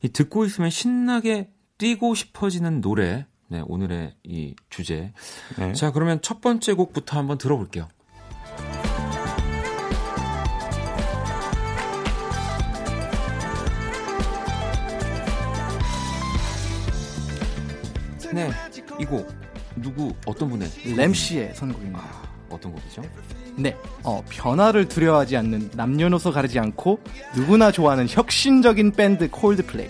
이 0.00 0.08
듣고 0.08 0.46
있으면 0.46 0.70
신나게 0.70 1.50
뛰고 1.76 2.14
싶어지는 2.14 2.80
노래 2.80 3.26
네, 3.48 3.62
오늘의 3.66 4.14
이 4.24 4.56
주제. 4.70 5.12
네. 5.58 5.74
자 5.74 5.92
그러면 5.92 6.22
첫 6.22 6.40
번째 6.40 6.72
곡부터 6.72 7.18
한번 7.18 7.36
들어볼게요. 7.36 7.88
이 18.98 19.04
곡 19.04 19.28
누구 19.76 20.12
어떤 20.26 20.50
분의 20.50 20.68
램 20.96 21.14
씨의 21.14 21.52
선곡입니다. 21.54 21.98
아, 21.98 22.22
어떤 22.50 22.72
곡이죠? 22.72 23.02
네, 23.56 23.76
어, 24.02 24.22
변화를 24.28 24.86
두려워하지 24.88 25.36
않는 25.38 25.70
남녀노소 25.74 26.30
가리지 26.32 26.58
않고 26.58 27.00
누구나 27.34 27.70
좋아하는 27.72 28.06
혁신적인 28.08 28.92
밴드 28.92 29.30
콜드플레이. 29.30 29.88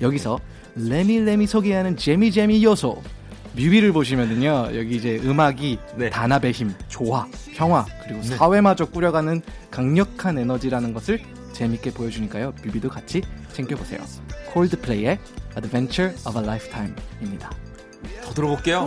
여기서 0.00 0.38
레미레미 0.76 1.46
소개하는 1.46 1.96
재미재미 1.96 2.64
요소. 2.64 3.02
뮤비를 3.56 3.92
보시면은요 3.92 4.68
여기 4.78 4.96
이제 4.96 5.20
음악이 5.24 5.78
네. 5.96 6.10
단합의 6.10 6.52
힘, 6.52 6.72
조화, 6.88 7.26
평화 7.54 7.84
그리고 8.04 8.22
사회마저 8.22 8.84
꾸려가는 8.84 9.42
강력한 9.70 10.38
에너지라는 10.38 10.92
것을 10.92 11.20
재밌게 11.54 11.92
보여주니까요 11.92 12.52
뮤비도 12.64 12.88
같이 12.88 13.22
챙겨보세요. 13.52 13.98
콜드플레이의 14.52 15.18
Adventure 15.56 16.14
of 16.26 16.38
a 16.38 16.44
Lifetime입니다. 16.44 17.50
더 18.24 18.34
들어볼게요. 18.34 18.86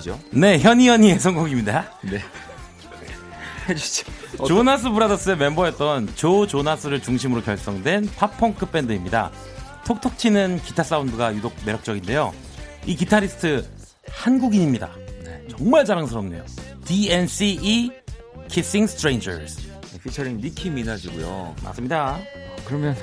곡이죠. 0.00 0.18
네, 0.32 0.58
현이 0.58 0.88
현이의 0.88 1.18
선곡입니다. 1.20 1.90
네. 2.02 2.20
해주시죠. 3.68 4.12
조나스 4.46 4.90
브라더스의 4.90 5.36
멤버였던 5.36 6.14
조 6.16 6.46
조나스를 6.46 7.02
중심으로 7.02 7.42
결성된 7.42 8.10
팝펑크 8.16 8.66
밴드입니다. 8.66 9.30
톡톡 9.86 10.16
튀는 10.16 10.60
기타 10.62 10.82
사운드가 10.82 11.34
유독 11.34 11.54
매력적인데요. 11.64 12.32
이 12.86 12.96
기타리스트 12.96 13.68
한국인입니다. 14.08 14.90
네, 15.24 15.42
정말 15.56 15.84
자랑스럽네요. 15.84 16.44
DNCE 16.84 17.90
Kissing 18.48 18.90
Strangers. 18.90 19.68
네, 19.92 19.98
피처링 20.02 20.38
니키 20.38 20.70
미나즈고요. 20.70 21.54
맞습니다. 21.62 22.18
그러면 22.64 22.96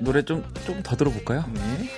노래 0.00 0.22
좀 0.22 0.44
좀 0.64 0.82
더 0.82 0.94
들어볼까요? 0.96 1.44
네. 1.52 1.90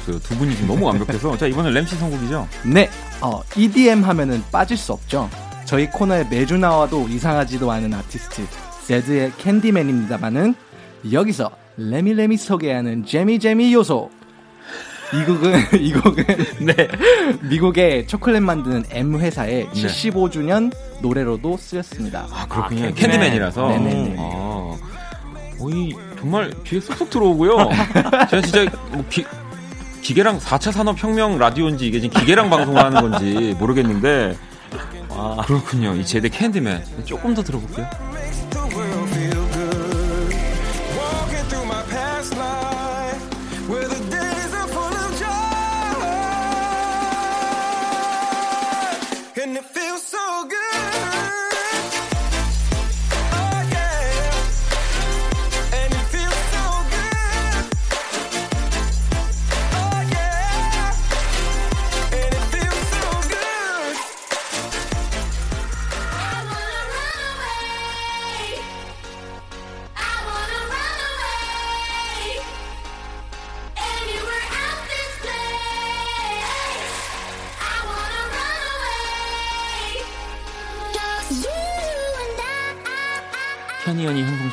없어요. 0.00 0.18
두 0.20 0.36
분이 0.36 0.54
지금 0.54 0.68
너무 0.68 0.86
완벽해서. 0.86 1.36
자, 1.36 1.46
이번엔 1.46 1.72
램씨 1.74 1.96
선곡이죠? 1.96 2.48
네, 2.64 2.88
어, 3.20 3.42
EDM 3.56 4.02
하면은 4.02 4.42
빠질 4.50 4.76
수 4.76 4.92
없죠. 4.92 5.28
저희 5.64 5.86
코너에 5.88 6.24
매주 6.24 6.58
나와도 6.58 7.06
이상하지도 7.08 7.70
않은 7.70 7.94
아티스트 7.94 8.42
제드의 8.86 9.32
Candyman입니다만은 9.38 10.54
여기서 11.12 11.50
레미레미 11.76 12.36
소개하는 12.36 13.04
재미재미 13.06 13.72
요소. 13.74 14.10
이 15.12 15.24
곡은 15.24 15.52
이 15.80 15.92
곡은 15.92 16.24
네 16.66 16.74
미국의 17.48 18.06
초콜릿 18.06 18.42
만드는 18.42 18.84
M 18.90 19.18
회사의 19.18 19.66
75주년 19.72 20.72
노래로도 21.02 21.56
쓰였습니다. 21.56 22.26
아, 22.32 22.46
그렇군요. 22.46 22.82
Candyman. 22.82 22.94
Candyman이라서. 22.94 23.68
네네네. 23.68 24.16
아, 24.18 24.76
거의 25.58 25.94
정말 26.18 26.50
귀에 26.64 26.80
쏙쏙 26.80 27.10
들어오고요. 27.10 27.56
제가 28.30 28.42
진짜 28.42 28.64
뭐 28.92 29.04
기, 29.10 29.24
기계랑 30.02 30.38
4차 30.38 30.72
산업혁명 30.72 31.38
라디오인지 31.38 31.86
이게 31.86 32.00
지금 32.00 32.18
기계랑 32.20 32.50
방송을 32.50 32.82
하는 32.84 33.00
건지 33.10 33.54
모르겠는데. 33.58 34.36
아, 35.10 35.42
그렇군요. 35.46 35.94
이 35.96 36.04
제대 36.04 36.28
캔디맨. 36.28 37.04
조금 37.04 37.34
더 37.34 37.42
들어볼게요. 37.42 37.88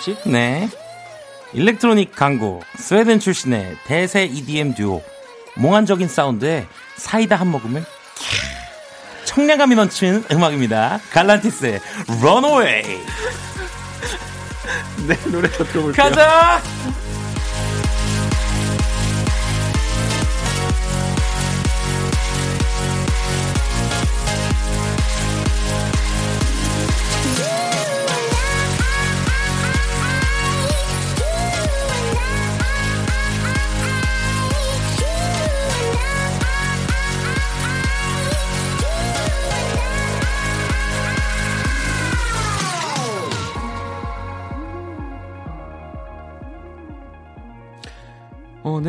씨? 0.08 0.16
네. 0.26 0.70
일렉트로닉 1.54 2.16
강국 2.16 2.64
스웨덴 2.78 3.20
출신의 3.20 3.78
대세 3.86 4.24
EDM 4.24 4.74
듀오 4.76 5.02
몽환적인 5.56 6.08
사운드에 6.08 6.66
사이다 6.96 7.36
한 7.36 7.48
모금을 7.48 7.82
캬, 7.82 7.86
청량감이 9.26 9.76
넘치는 9.76 10.26
음악입니다. 10.32 11.00
갈란티스의 11.12 11.80
Runaway. 12.22 12.84
네, 15.08 15.16
노래 15.30 15.50
더 15.50 15.64
들어볼게요. 15.66 15.92
가자. 15.92 16.62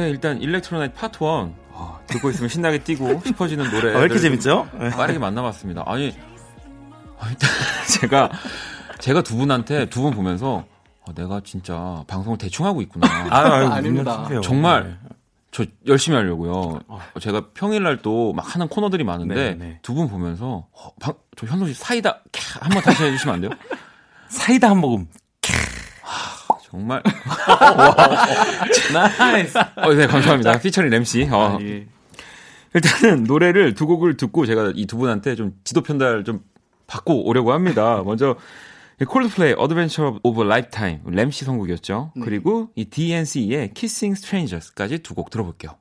네, 0.08 0.12
일단 0.12 0.40
일렉트로나이트 0.40 0.94
파트 0.94 1.18
1. 1.22 1.30
어, 1.72 2.00
듣고 2.06 2.30
있으면 2.30 2.48
신나게 2.48 2.78
뛰고 2.82 3.20
싶어지는 3.26 3.70
노래. 3.70 3.94
왜 3.94 4.00
이렇게 4.04 4.18
재밌죠? 4.18 4.66
빠르게 4.96 5.18
만나봤습니다. 5.18 5.84
아니, 5.86 6.08
어, 7.18 7.24
일단 7.28 7.50
제가, 8.00 8.30
제가 8.98 9.22
두 9.22 9.36
분한테 9.36 9.86
두 9.90 10.00
분 10.02 10.12
보면서 10.14 10.64
어, 11.02 11.12
내가 11.14 11.40
진짜 11.44 12.02
방송을 12.06 12.38
대충 12.38 12.64
하고 12.66 12.80
있구나. 12.82 13.06
아유, 13.30 13.66
아닙니다. 13.68 14.28
정말 14.42 14.98
저 15.50 15.64
열심히 15.86 16.16
하려고요. 16.16 16.80
어, 16.88 17.00
제가 17.20 17.48
평일날 17.54 17.98
또 18.02 18.32
막 18.32 18.54
하는 18.54 18.66
코너들이 18.68 19.04
많은데 19.04 19.34
네, 19.34 19.54
네. 19.54 19.78
두분 19.82 20.08
보면서 20.08 20.66
어, 20.72 20.90
방, 21.00 21.14
저 21.36 21.46
현송 21.46 21.68
씨 21.68 21.74
사이다 21.74 22.22
캬, 22.32 22.62
한번 22.62 22.82
다시 22.82 23.04
해주시면 23.04 23.34
안 23.34 23.40
돼요? 23.42 23.50
사이다 24.28 24.70
한 24.70 24.78
모금. 24.78 25.06
정말. 26.70 27.02
nice. 28.92 29.58
어, 29.76 29.94
네, 29.94 30.06
감사합니다. 30.06 30.58
피처링 30.58 30.90
램씨. 30.90 31.28
어, 31.30 31.56
아, 31.56 31.62
예. 31.62 31.86
일단은 32.74 33.24
노래를 33.24 33.74
두 33.74 33.86
곡을 33.86 34.16
듣고 34.16 34.44
제가 34.46 34.72
이 34.74 34.86
두 34.86 34.96
분한테 34.98 35.34
좀 35.34 35.54
지도 35.64 35.82
편달 35.82 36.24
좀 36.24 36.40
받고 36.86 37.26
오려고 37.26 37.52
합니다. 37.52 38.02
먼저 38.06 38.36
콜드플레이 39.06 39.54
Adventure 39.56 40.18
of 40.22 40.42
a 40.42 40.49
Lifetime 40.49 41.00
램씨 41.06 41.44
선곡이었죠. 41.44 42.12
그리고 42.22 42.68
이 42.74 42.84
DNCE의 42.86 43.72
Kissing 43.74 44.18
Strangers까지 44.18 44.98
두 44.98 45.14
곡 45.14 45.30
들어볼게요. 45.30 45.72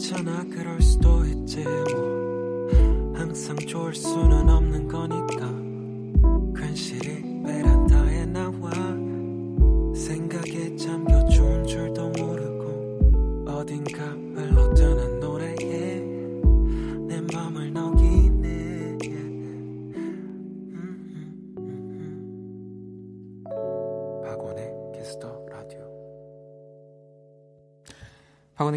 괜찮아 0.00 0.46
그럴 0.50 0.80
수도 0.80 1.26
있지. 1.26 1.62
뭐 1.62 2.68
항상 3.14 3.54
좋을 3.58 3.94
수는 3.94 4.48
없는 4.48 4.88
거니까 4.88 5.59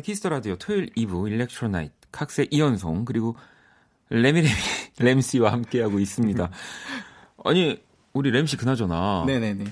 키스 0.03 0.20
더 0.20 0.29
라디오 0.29 0.55
토요일 0.55 0.89
2부 0.95 1.27
일렉트로나이트 1.31 1.93
칵스의 2.11 2.47
이현송 2.51 3.05
그리고 3.05 3.35
레미레미 4.09 4.53
램씨와 4.99 5.51
함께하고 5.51 5.99
있습니다. 5.99 6.49
아니 7.45 7.81
우리 8.13 8.29
램씨 8.31 8.57
그나저나 8.57 9.23
네네네. 9.25 9.65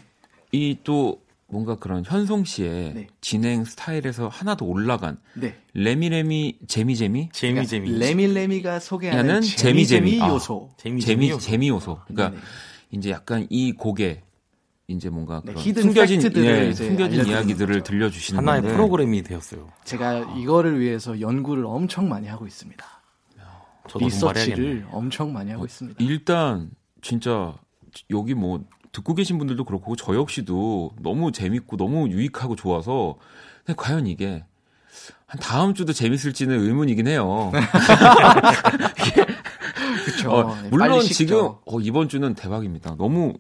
이 0.53 0.75
또 0.83 1.21
뭔가 1.51 1.75
그런 1.75 2.03
현송 2.05 2.45
씨의 2.45 2.93
네. 2.93 3.07
진행 3.19 3.65
스타일에서 3.65 4.29
하나 4.29 4.55
더 4.55 4.65
올라간 4.65 5.17
네. 5.33 5.57
레미레미 5.73 6.57
재미재미 6.67 7.29
재미 7.33 7.67
재미. 7.67 7.91
레미레미가 7.91 8.79
소개하는 8.79 9.29
하는 9.29 9.41
재미 9.41 9.85
재미 9.85 10.09
재미, 10.15 10.21
아. 10.21 10.29
요소. 10.29 10.71
재미 10.77 11.01
재미 11.01 11.27
재미. 11.27 11.39
재미 11.41 11.69
요소. 11.69 11.99
그러니까 12.07 12.29
네네. 12.29 12.41
이제 12.91 13.09
약간 13.11 13.45
이 13.49 13.73
곡에 13.73 14.23
이제 14.91 15.09
뭔가 15.09 15.41
네, 15.45 15.53
hidden 15.55 15.81
숨겨진 15.83 16.21
팩트들을 16.21 16.65
예, 16.65 16.69
이제 16.69 16.87
숨겨진 16.87 17.25
이야기들을 17.25 17.75
거죠. 17.79 17.83
들려주시는 17.83 18.37
하나의 18.39 18.61
건데 18.61 18.75
프로그램이 18.75 19.23
되었어요. 19.23 19.69
제가 19.83 20.35
이거를 20.37 20.79
위해서 20.79 21.19
연구를 21.19 21.65
엄청 21.65 22.09
많이 22.09 22.27
하고 22.27 22.45
있습니다. 22.45 22.85
리서치를 23.95 24.85
엄청 24.91 25.33
많이 25.33 25.51
하고 25.51 25.65
있습니다. 25.65 26.03
일단 26.03 26.71
진짜 27.01 27.55
여기 28.09 28.33
뭐 28.33 28.63
듣고 28.91 29.15
계신 29.15 29.37
분들도 29.37 29.63
그렇고 29.65 29.95
저 29.95 30.15
역시도 30.15 30.95
너무 30.99 31.31
재밌고 31.31 31.77
너무 31.77 32.09
유익하고 32.09 32.55
좋아서 32.55 33.17
근데 33.65 33.75
과연 33.75 34.07
이게 34.07 34.43
한 35.25 35.39
다음 35.39 35.73
주도 35.73 35.93
재밌을지는 35.93 36.59
의문이긴 36.59 37.07
해요. 37.07 37.51
그렇죠. 40.05 40.31
어, 40.31 40.57
물론 40.69 41.01
지금 41.01 41.51
어, 41.65 41.79
이번 41.81 42.09
주는 42.09 42.33
대박입니다. 42.33 42.95
너무 42.97 43.33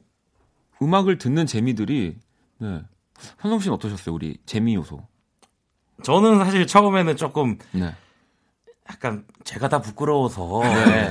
음악을 0.81 1.17
듣는 1.17 1.45
재미들이 1.45 2.15
네. 2.59 2.81
현성 3.39 3.59
씨는 3.59 3.75
어떠셨어요? 3.75 4.15
우리 4.15 4.37
재미 4.45 4.75
요소. 4.75 5.01
저는 6.03 6.39
사실 6.39 6.65
처음에는 6.65 7.15
조금 7.15 7.57
네. 7.71 7.93
약간 8.89 9.23
제가 9.43 9.69
다 9.69 9.79
부끄러워서 9.81 10.61
네. 10.63 11.09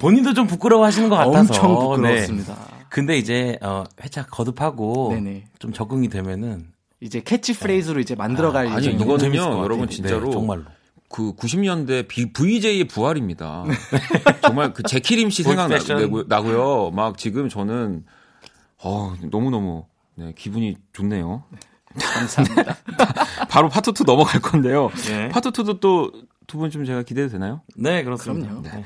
본인도 0.00 0.34
좀 0.34 0.46
부끄러워하시는 0.46 1.08
것 1.08 1.16
같아서 1.16 1.38
엄청 1.38 1.68
네. 1.68 1.78
부끄러웠습니다. 1.78 2.56
근데 2.88 3.16
이제 3.18 3.58
어, 3.62 3.84
회차 4.02 4.26
거듭하고 4.26 5.10
네네. 5.12 5.44
좀 5.58 5.72
적응이 5.72 6.08
되면은 6.08 6.66
이제 7.00 7.20
캐치프레이즈로 7.20 8.00
이제 8.00 8.14
만들어갈 8.16 8.66
아니, 8.66 8.86
예정이에요. 8.86 9.02
이거는요. 9.04 9.62
여러분 9.62 9.86
네, 9.86 9.94
진짜로 9.94 10.30
정말로 10.30 10.64
그 11.08 11.34
90년대 11.34 12.08
비, 12.08 12.32
VJ의 12.32 12.84
부활입니다. 12.84 13.64
정말 14.42 14.72
그 14.74 14.82
제키림 14.82 15.30
씨. 15.30 15.42
생각나고요. 15.44 16.90
막 16.90 17.16
지금 17.16 17.48
저는 17.48 18.04
어, 18.82 19.14
너무너무 19.30 19.84
네, 20.14 20.32
기분이 20.36 20.76
좋네요. 20.92 21.44
감사합니다. 21.98 22.76
바로 23.48 23.68
파트 23.68 23.90
2 23.90 24.04
넘어갈 24.04 24.40
건데요. 24.40 24.90
네. 25.08 25.28
파트 25.28 25.50
2도 25.50 25.80
또 25.80 26.10
두 26.46 26.58
분 26.58 26.70
좀 26.70 26.84
제가 26.86 27.02
기대도 27.02 27.28
되나요? 27.28 27.60
네 27.76 28.02
그렇습니다. 28.04 28.48
그럼요. 28.48 28.62
네. 28.62 28.84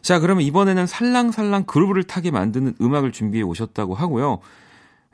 자, 0.00 0.20
그러면 0.20 0.44
이번에는 0.44 0.86
살랑살랑 0.86 1.64
그루브를 1.64 2.04
타게 2.04 2.30
만드는 2.30 2.76
음악을 2.80 3.10
준비해 3.12 3.42
오셨다고 3.42 3.94
하고요. 3.96 4.38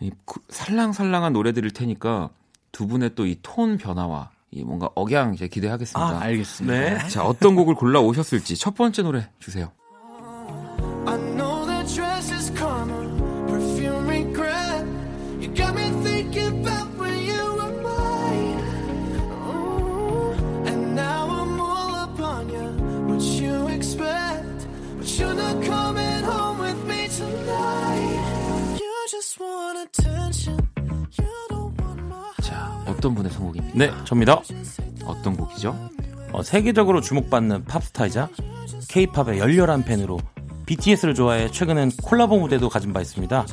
이 0.00 0.10
그- 0.26 0.40
살랑살랑한 0.50 1.32
노래 1.32 1.52
들을 1.52 1.70
테니까 1.70 2.28
두 2.70 2.86
분의 2.86 3.14
또 3.14 3.24
이 3.26 3.36
톤 3.42 3.78
변화와 3.78 4.30
이 4.50 4.62
뭔가 4.62 4.90
억양 4.94 5.32
이제 5.34 5.48
기대하겠습니다. 5.48 6.00
아, 6.16 6.20
알겠습니다. 6.20 6.78
네. 7.02 7.08
자, 7.08 7.24
어떤 7.24 7.54
곡을 7.56 7.74
골라 7.74 8.00
오셨을지 8.00 8.56
첫 8.56 8.74
번째 8.74 9.02
노래 9.02 9.30
주세요. 9.38 9.72
어떤 32.96 33.14
분의 33.14 33.30
선곡입니까? 33.32 33.78
네, 33.78 33.90
접니다. 34.04 34.40
어떤 35.04 35.36
곡이죠? 35.36 35.76
어, 36.32 36.42
세계적으로 36.42 37.00
주목받는 37.00 37.64
팝스타이자 37.64 38.28
K-팝의 38.88 39.38
열렬한 39.38 39.84
팬으로 39.84 40.18
BTS를 40.66 41.14
좋아해 41.14 41.50
최근엔 41.50 41.92
콜라보 42.02 42.38
무대도 42.40 42.68
가진 42.68 42.92
바 42.92 43.00
있습니다. 43.00 43.46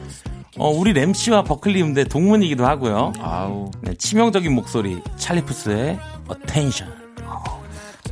어, 0.58 0.70
우리 0.70 0.94
램씨와 0.94 1.44
버클리 1.44 1.82
음대 1.82 2.04
동문이기도 2.04 2.66
하고요. 2.66 3.14
아우, 3.20 3.72
네, 3.82 3.94
치명적인 3.96 4.54
목소리 4.54 5.02
찰리푸스의 5.18 6.00
Attention. 6.32 7.04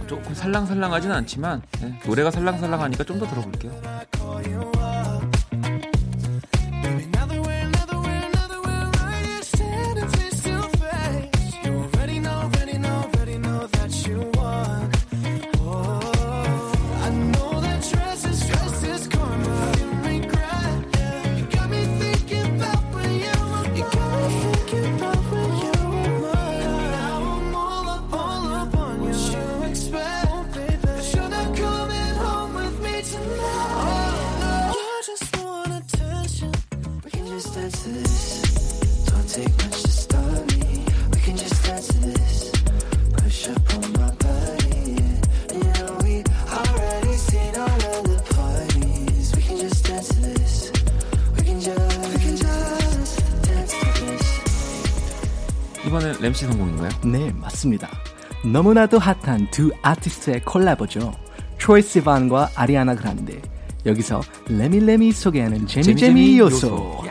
조금 0.07 0.33
살랑살랑하진 0.33 1.09
않지만 1.11 1.61
네, 1.81 1.97
노래가 2.05 2.31
살랑살랑하니까 2.31 3.03
좀 3.05 3.17
더 3.19 3.25
들어볼게요. 3.27 3.71
이번엔 55.85 56.15
램씨 56.21 56.45
선곡인가요? 56.45 56.89
네, 57.05 57.31
맞습니다. 57.39 57.89
너무나도 58.45 58.99
핫한 58.99 59.49
두 59.51 59.71
아티스트의 59.81 60.41
콜라보죠. 60.45 61.11
트로이 61.57 61.81
시반과 61.81 62.51
아리아나 62.55 62.95
그란데. 62.95 63.41
여기서 63.85 64.21
레미레미 64.47 65.11
소개하는 65.11 65.65
재미재미 65.65 66.37
요소. 66.37 66.67
요소. 66.67 67.03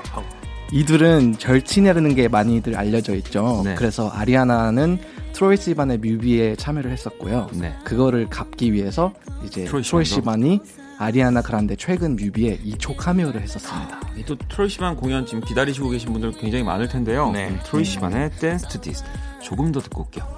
이 0.73 0.85
둘은 0.85 1.37
절친이라는 1.37 2.15
게 2.15 2.29
많이들 2.29 2.77
알려져 2.77 3.15
있죠. 3.17 3.63
네. 3.65 3.75
그래서 3.75 4.09
아리아나는 4.09 4.99
트로이 5.33 5.57
시반의 5.57 5.99
뮤비에 5.99 6.55
참여를 6.55 6.93
했었고요. 6.93 7.49
네. 7.55 7.75
그거를 7.85 8.29
갚기 8.29 8.73
위해서 8.73 9.13
이제 9.45 9.65
트로이 9.65 9.83
트로이? 9.83 10.05
시반이 10.05 10.61
아리아나 11.01 11.41
그란데 11.41 11.77
최근 11.77 12.15
뮤비에 12.15 12.59
2초 12.59 12.95
카메오를 12.95 13.41
했었습니다. 13.41 14.01
이또 14.19 14.37
트로이 14.37 14.69
시반 14.69 14.95
공연 14.95 15.25
지금 15.25 15.41
기다리시고 15.41 15.89
계신 15.89 16.13
분들 16.13 16.33
굉장히 16.33 16.63
많을 16.63 16.89
텐데요. 16.89 17.31
네. 17.31 17.59
트로이 17.65 17.85
시반의 17.85 18.31
Dance 18.39 18.69
to 18.69 18.79
This 18.83 19.03
조금 19.43 19.73
더 19.73 19.81
듣고 19.81 20.03
올게요. 20.03 20.29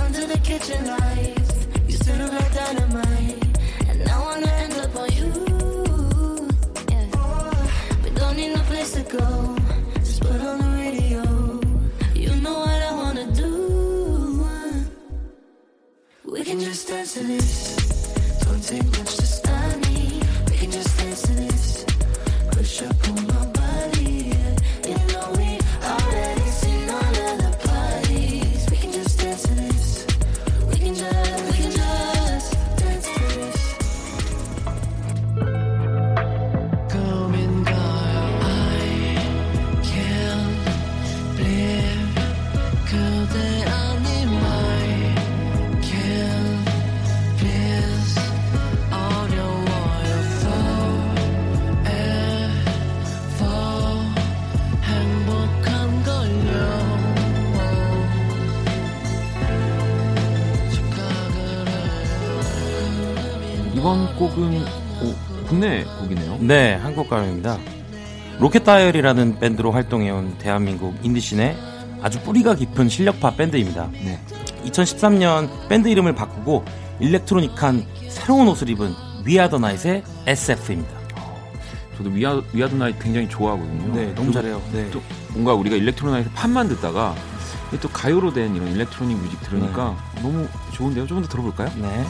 Under 0.00 0.26
the 0.28 0.40
kitchen 0.42 0.82
lights, 0.86 1.68
you 1.86 1.92
sit 1.92 2.16
like 2.18 2.54
dynamite, 2.54 3.36
and 3.86 4.00
now 4.00 4.16
I 4.16 4.24
wanna 4.24 4.48
end 4.48 4.80
up 4.80 4.96
on 4.96 5.12
you. 5.12 5.28
Yeah. 6.88 7.04
We 8.02 8.10
don't 8.16 8.34
need 8.34 8.56
no 8.56 8.62
place 8.64 8.94
to 8.96 9.02
go, 9.12 9.56
just 10.00 10.22
put 10.22 10.40
on 10.40 10.56
the 10.56 10.72
radio. 10.80 11.20
You 12.14 12.32
know 12.40 12.64
what 12.64 12.80
I 12.80 12.92
wanna 12.96 13.28
do. 13.36 14.40
We 16.24 16.42
can 16.44 16.60
just 16.60 16.88
dance 16.88 17.12
to 17.12 17.20
this. 17.26 17.76
Don't 18.40 18.62
take 18.62 18.86
much 18.98 19.05
Chapeau 22.76 23.35
이번 63.86 64.16
곡은 64.16 64.64
오, 65.00 65.14
국내 65.46 65.84
곡이네요. 66.00 66.38
네, 66.40 66.74
한국 66.74 67.08
가요입니다. 67.08 67.56
로켓 68.40 68.64
다이얼이라는 68.64 69.38
밴드로 69.38 69.70
활동해온 69.70 70.38
대한민국 70.38 70.96
인디씬의 71.04 71.56
아주 72.02 72.20
뿌리가 72.22 72.56
깊은 72.56 72.88
실력파 72.88 73.36
밴드입니다. 73.36 73.88
네. 73.92 74.18
2013년 74.64 75.68
밴드 75.68 75.86
이름을 75.86 76.16
바꾸고 76.16 76.64
electronic한 76.98 77.86
새로운 78.08 78.48
옷을 78.48 78.70
입은 78.70 78.92
위아더나잇의 79.24 80.02
SF입니다. 80.26 80.98
저도 81.96 82.10
위아, 82.10 82.42
위아더나잇 82.52 82.98
굉장히 82.98 83.28
좋아하거든요. 83.28 83.94
네, 83.94 84.12
너무 84.16 84.32
잘해요. 84.32 84.60
네. 84.72 84.90
또 84.90 85.00
뭔가 85.30 85.54
우리가 85.54 85.76
일렉트로나이트 85.76 86.30
팝만 86.34 86.66
듣다가 86.70 87.14
또 87.80 87.88
가요로 87.88 88.32
된 88.32 88.56
이런 88.56 88.66
electronic 88.66 89.16
music 89.16 89.40
들으니까 89.42 89.96
너무 90.22 90.48
좋은데요. 90.72 91.06
조금 91.06 91.22
더 91.22 91.28
들어볼까요? 91.28 91.70
네. 91.76 92.04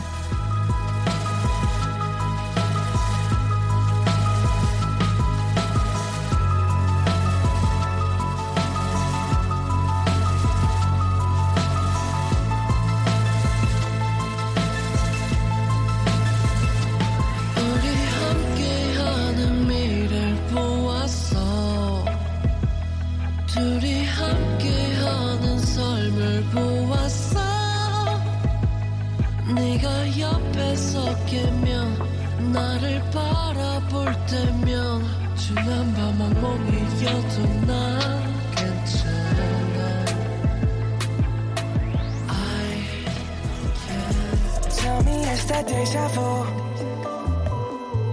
That 45.57 45.67
deja 45.67 46.09
vu. 46.09 46.29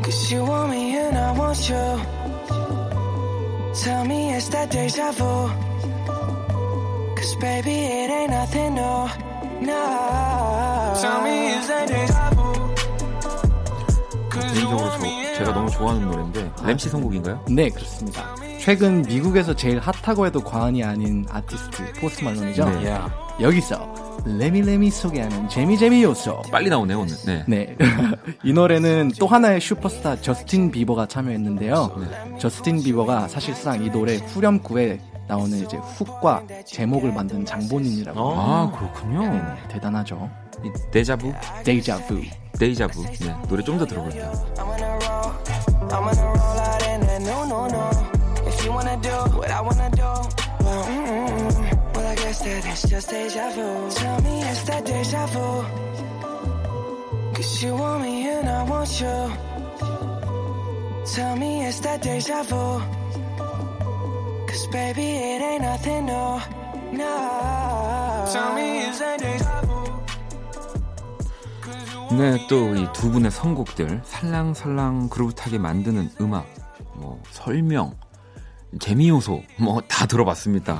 Cause 0.04 0.32
you 0.32 0.46
want 0.46 0.70
me 0.72 0.96
and 0.96 1.18
I 1.18 1.32
want 1.38 1.60
you. 1.70 1.86
Tell 3.84 4.06
me 4.06 4.34
it's 4.36 4.48
that 4.50 4.72
deja 4.72 5.12
vu. 5.12 5.50
Cause 7.16 7.36
baby, 7.42 7.78
it 8.00 8.10
ain't 8.10 8.32
nothing 8.32 8.76
new. 8.76 9.00
No. 9.68 9.84
Tell 11.02 11.22
me 11.24 11.36
it's 11.56 11.68
that 11.68 11.88
deja 11.88 12.30
vu. 12.36 12.54
개인적으로 14.32 14.90
저, 14.90 15.38
제가 15.38 15.54
너무 15.54 15.70
좋아하는 15.70 16.08
노래인데 16.08 16.52
램씨 16.66 16.90
선곡인가요? 16.90 17.44
네, 17.50 17.70
그렇습니다. 17.70 18.36
최근 18.64 19.02
미국에서 19.02 19.54
제일 19.54 19.78
핫하고 19.80 20.26
해도 20.26 20.40
과언이 20.42 20.86
아닌 20.86 21.26
아티스트 21.30 22.00
포스트 22.00 22.24
말론이죠. 22.24 22.64
네. 22.64 22.88
야. 22.92 23.14
여기서 23.42 24.22
레미레미 24.26 24.90
소개하는 24.90 25.50
재미재미 25.50 26.02
요소. 26.04 26.44
빨리 26.50 26.70
나오네요 26.70 27.02
오늘. 27.02 27.14
네. 27.26 27.44
네. 27.46 27.76
이 28.42 28.54
노래는 28.54 29.12
또 29.20 29.28
하나의 29.28 29.60
슈퍼스타 29.60 30.22
저스틴 30.22 30.72
비버가 30.72 31.08
참여했는데요. 31.08 32.38
저스틴 32.40 32.84
비버가 32.84 33.28
사실상 33.28 33.84
이 33.84 33.92
노래 33.92 34.16
후렴구에 34.16 34.98
나오는 35.28 35.58
이제 35.58 35.76
훅과 35.98 36.44
제목을 36.66 37.12
만든 37.12 37.46
장본인이라고. 37.46 38.18
어. 38.18 38.36
아 38.40 38.72
그렇군요. 38.78 39.46
대단하죠. 39.68 40.30
이 40.64 40.72
Deja 40.90 41.15
Vu, 41.15 41.34
Deja 41.66 41.98
Vu. 41.98 42.22
Deja 42.58 42.84
Vu. 42.84 43.04
네, 43.20 43.36
노래 43.50 43.62
좀 43.62 43.78
더 43.78 43.86
들어볼게요. 43.86 44.32
Wanna 48.74 48.98
do 48.98 49.16
what 49.38 49.52
I 49.52 49.62
wanna 49.62 49.90
do, 49.92 50.02
well, 50.64 50.84
mm-mm. 50.86 51.96
well, 51.96 52.08
I 52.08 52.16
guess 52.16 52.40
that 52.40 52.66
it's 52.66 52.84
just 52.90 53.10
deja 53.10 53.50
vu. 53.52 53.90
Tell 53.92 54.22
me 54.22 54.42
it's 54.44 54.64
that 54.64 54.86
deja 54.86 55.26
vu. 55.28 55.66
Cause 57.34 57.64
you 57.64 57.76
want 57.76 58.02
me 58.04 58.28
and 58.30 58.50
I 58.50 58.64
want 58.64 59.00
you. 59.02 59.32
Tell 61.14 61.36
me 61.36 61.66
it's 61.66 61.80
that 61.82 62.02
deja 62.02 62.44
vu. 62.44 62.82
Cause 64.48 64.68
baby, 64.68 65.02
it 65.02 65.42
ain't 65.42 65.62
nothing 65.62 66.06
new. 66.06 66.40
No. 66.94 68.30
Tell 68.32 68.54
me 68.56 68.86
it's 68.88 69.00
that 69.00 69.20
deja 69.20 69.62
vu. 69.62 69.74
네, 72.16 72.38
또 72.48 72.76
이 72.76 72.88
두 72.94 73.10
분의 73.12 73.32
선곡들 73.32 74.02
살랑살랑 74.06 75.10
그루브하게 75.10 75.58
만드는 75.58 76.12
음악, 76.22 76.46
뭐 76.96 77.20
설명, 77.32 77.96
재미 78.80 79.10
요소 79.10 79.44
뭐 79.60 79.82
다 79.88 80.06
들어봤습니다. 80.08 80.80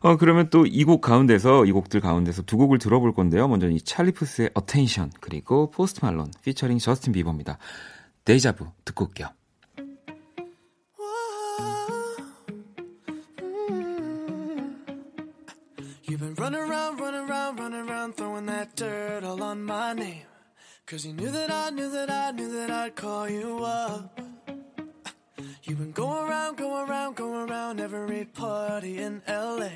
어 0.00 0.16
그러면 0.18 0.50
또 0.50 0.64
이 0.66 0.84
곡 0.84 1.00
가운데서 1.00 1.64
이 1.64 1.72
곡들 1.72 2.00
가운데서 2.00 2.42
두 2.42 2.56
곡을 2.58 2.78
들어볼 2.78 3.14
건데요. 3.14 3.48
먼저 3.48 3.68
이 3.70 3.80
찰리푸스의 3.80 4.50
Attention 4.58 5.10
그리고 5.20 5.70
포스트 5.70 6.04
말론 6.04 6.30
피처링 6.42 6.78
저스틴 6.78 7.12
비버입니다. 7.12 7.58
Deja 8.24 8.52
Vu 8.52 8.66
듣고 8.84 9.06
올게요. 9.06 9.28
You've 16.06 16.20
been 16.20 16.34
running 16.34 16.60
around, 16.60 17.00
running 17.00 17.28
around, 17.28 17.58
running 17.58 17.88
around, 17.88 18.16
throwing 18.16 18.46
that 18.46 18.76
dirt 18.76 19.24
all 19.24 19.42
on 19.42 19.64
my 19.64 19.94
name. 19.94 20.22
Cause 20.86 21.06
you 21.06 21.14
knew 21.14 21.30
that 21.30 21.50
I 21.50 21.70
knew 21.70 21.90
that 21.90 22.10
I 22.10 22.30
knew 22.32 22.52
that 22.52 22.70
I'd 22.70 22.94
call 22.94 23.28
you 23.28 23.64
up. 23.64 24.20
You've 25.66 25.78
been 25.78 25.92
going 25.92 26.28
around, 26.28 26.58
going 26.58 26.90
around, 26.90 27.16
going 27.16 27.48
around 27.48 27.80
every 27.80 28.26
party 28.26 28.98
in 28.98 29.22
LA. 29.26 29.70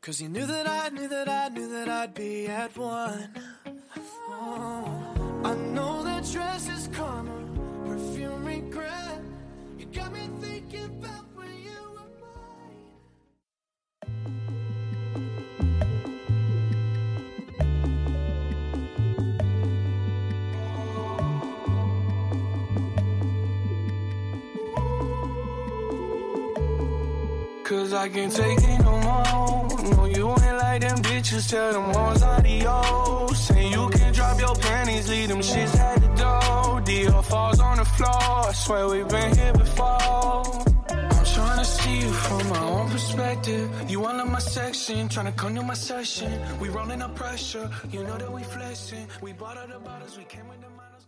Cause 0.00 0.20
you 0.20 0.28
knew 0.28 0.44
that 0.46 0.68
I 0.68 0.88
knew 0.88 1.06
that 1.06 1.28
I 1.28 1.46
knew 1.46 1.68
that 1.68 1.88
I'd 1.88 2.12
be 2.12 2.48
at 2.48 2.76
one. 2.76 3.30
Oh, 4.28 5.40
I 5.44 5.54
know 5.54 6.02
that 6.02 6.28
dress 6.28 6.68
is 6.68 6.88
karma, 6.88 7.30
perfume 7.86 8.44
regret. 8.44 9.01
Cause 27.81 27.93
I 27.93 28.07
can't 28.09 28.33
take 28.33 28.59
it 28.59 28.79
no 28.81 28.99
more. 28.99 29.67
No, 29.95 30.05
you 30.05 30.29
ain't 30.29 30.57
like 30.57 30.81
them 30.81 30.97
bitches. 30.99 31.49
Tell 31.49 31.73
them 31.73 31.93
hoes 31.93 32.23
adios. 32.23 33.39
Say 33.47 33.69
you 33.69 33.89
can 33.89 34.13
drop 34.13 34.39
your 34.39 34.55
panties, 34.55 35.09
leave 35.09 35.27
them 35.29 35.39
shits 35.39 35.77
at 35.77 35.99
the 36.01 36.07
door. 36.15 36.81
Dior 36.81 37.23
falls 37.23 37.59
on 37.59 37.77
the 37.77 37.85
floor. 37.85 38.49
I 38.49 38.53
swear 38.53 38.87
we've 38.87 39.07
been 39.07 39.35
here 39.35 39.53
before. 39.53 40.43
I'm 40.89 41.25
trying 41.25 41.59
to 41.59 41.65
see 41.65 41.99
you 41.99 42.11
from 42.11 42.49
my 42.49 42.63
own 42.63 42.89
perspective. 42.89 43.69
You 43.89 44.05
all 44.05 44.19
in 44.19 44.31
my 44.31 44.39
section, 44.39 45.09
trying 45.09 45.25
to 45.25 45.33
come 45.33 45.55
to 45.55 45.63
my 45.63 45.73
session. 45.73 46.31
We 46.61 46.69
rolling 46.69 47.01
up 47.01 47.15
pressure. 47.15 47.69
You 47.91 48.03
know 48.03 48.17
that 48.17 48.31
we 48.31 48.43
flexing. 48.43 49.07
We 49.21 49.33
bought 49.33 49.57
all 49.57 49.67
the 49.67 49.79
bottles, 49.79 50.17
we 50.17 50.23
came 50.23 50.47
with 50.47 50.61
the 50.61 50.69
models. 50.69 51.05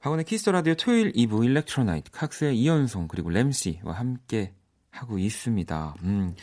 박원의 0.00 0.24
키스 0.26 0.50
라디오 0.50 0.74
토요일 0.74 1.12
2부 1.12 1.44
일렉트로나이트 1.44 2.10
칵스의 2.12 2.56
이연송 2.58 3.08
그리고 3.08 3.30
램씨와 3.30 3.92
함께 3.92 4.52
하고 4.91 5.17
있습니다. 5.17 5.95
음. 6.03 6.35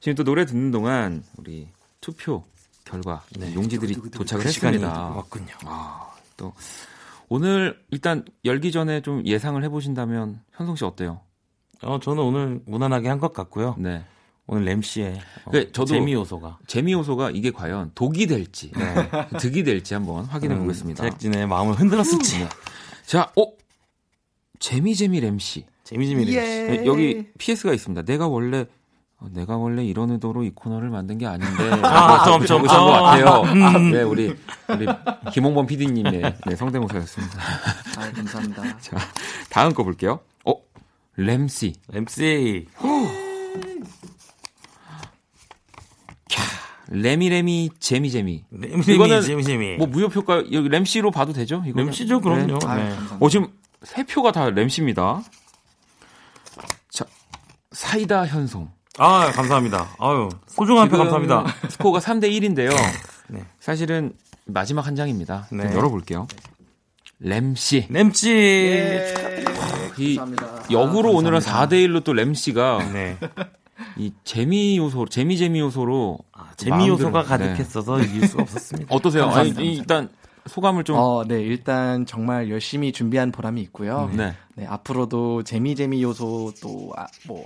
지금 0.00 0.14
또 0.14 0.24
노래 0.24 0.46
듣는 0.46 0.70
동안 0.70 1.24
우리 1.36 1.68
투표 2.00 2.44
결과 2.84 3.22
용지들이 3.54 3.94
도착을 4.12 4.44
그 4.44 4.48
했습니다. 4.48 5.08
왔군요. 5.10 5.52
아, 5.64 6.10
또 6.36 6.54
오늘 7.28 7.78
일단 7.90 8.24
열기 8.44 8.72
전에 8.72 9.02
좀 9.02 9.26
예상을 9.26 9.62
해보신다면 9.64 10.40
현송 10.52 10.76
씨 10.76 10.84
어때요? 10.84 11.20
어, 11.82 11.98
저는 12.00 12.22
오늘 12.22 12.60
무난하게 12.66 13.08
한 13.08 13.18
것 13.20 13.32
같고요. 13.32 13.74
네. 13.78 14.04
오늘 14.46 14.64
램씨의 14.64 15.20
어, 15.44 15.50
네, 15.52 15.70
저도- 15.72 15.88
재미 15.88 16.14
요소가 16.14 16.58
재미 16.66 16.92
요소가 16.92 17.30
이게 17.30 17.50
과연 17.50 17.90
독이 17.94 18.26
될지 18.26 18.72
득이 19.38 19.62
될지 19.62 19.92
한번 19.92 20.24
확인해 20.24 20.56
보겠습니다. 20.58 21.02
음, 21.02 21.10
제작진의 21.10 21.46
마음을 21.46 21.74
흔들었을지. 21.74 22.46
자, 23.04 23.30
어 23.36 23.44
재미 24.58 24.94
재미 24.94 25.20
램씨 25.20 25.66
재미재미 25.88 26.26
램씨. 26.26 26.36
네, 26.36 26.82
여기 26.84 27.28
PS가 27.38 27.72
있습니다. 27.72 28.02
내가 28.02 28.28
원래 28.28 28.66
어, 29.16 29.26
내가 29.32 29.56
원래 29.56 29.82
이런 29.84 30.10
의도로 30.10 30.44
이 30.44 30.50
코너를 30.50 30.90
만든 30.90 31.16
게 31.16 31.26
아닌데 31.26 31.70
아, 31.82 32.24
점, 32.24 32.44
점, 32.44 32.46
적으신 32.46 32.76
것 32.78 32.92
점. 32.92 33.02
같아요. 33.02 33.90
네, 33.90 34.02
우리 34.02 34.36
우리 34.68 34.86
김홍범 35.32 35.66
PD님의 35.66 36.34
네, 36.46 36.56
성대모사였습니다. 36.56 37.40
아, 37.96 38.12
감사합니다. 38.12 38.78
자, 38.80 38.96
다음 39.48 39.72
거 39.72 39.82
볼게요. 39.82 40.20
어, 40.44 40.52
램씨. 41.16 41.72
램씨. 41.88 42.66
레미 46.90 47.28
레미 47.30 47.70
재미 47.80 48.10
재미. 48.10 48.44
램씨 48.50 48.94
이거는 48.94 49.22
재미 49.22 49.42
재미. 49.42 49.76
뭐 49.76 49.86
무효 49.86 50.08
표가 50.08 50.44
여기 50.52 50.68
램씨로 50.68 51.10
봐도 51.10 51.32
되죠? 51.32 51.62
이거 51.66 51.80
램씨죠, 51.80 52.20
그럼요. 52.20 52.58
네. 52.58 52.66
아, 52.66 52.76
네. 52.76 52.94
어 53.20 53.28
지금 53.30 53.48
세 53.82 54.04
표가 54.04 54.32
다 54.32 54.50
램씨입니다. 54.50 55.22
사이다 57.82 58.26
현송. 58.26 58.68
아, 58.98 59.30
감사합니다. 59.30 59.88
아유, 60.00 60.28
소중한 60.48 60.88
표 60.88 60.98
감사합니다. 60.98 61.44
스코어가 61.68 62.00
3대 62.00 62.24
1인데요. 62.24 62.72
네. 63.28 63.44
사실은 63.60 64.14
마지막 64.46 64.84
한 64.84 64.96
장입니다. 64.96 65.46
좀 65.48 65.58
네. 65.58 65.72
열어볼게요. 65.72 66.26
램씨. 67.20 67.86
램씨. 67.88 68.28
이 69.96 70.16
감사합니다. 70.16 70.64
역으로 70.72 71.10
아, 71.10 71.12
오늘은 71.12 71.38
감사합니다. 71.38 71.76
4대 71.76 71.86
1로 71.86 72.02
또 72.02 72.12
램씨가 72.14 72.90
네. 72.92 73.16
이 73.96 74.12
재미 74.24 74.76
요소, 74.76 75.06
재미 75.06 75.36
재미 75.38 75.60
요소로 75.60 76.18
아, 76.32 76.48
재미 76.56 76.88
요소가 76.88 77.22
네. 77.22 77.28
가득했어서 77.28 78.00
이길 78.00 78.26
수가 78.26 78.42
없었습니다. 78.42 78.92
어떠세요? 78.92 79.22
아니, 79.26 79.32
감사합니다. 79.54 79.60
이- 79.62 79.74
일단 79.76 80.08
소감을 80.48 80.84
좀 80.84 80.96
어, 80.96 81.24
네, 81.26 81.40
일단 81.40 82.06
정말 82.06 82.50
열심히 82.50 82.92
준비한 82.92 83.30
보람이 83.32 83.60
있고요. 83.62 84.10
네. 84.14 84.34
네, 84.56 84.66
앞으로도 84.66 85.44
재미 85.44 85.76
재미 85.76 86.02
요소 86.02 86.54
또 86.62 86.92
아, 86.96 87.06
뭐 87.26 87.44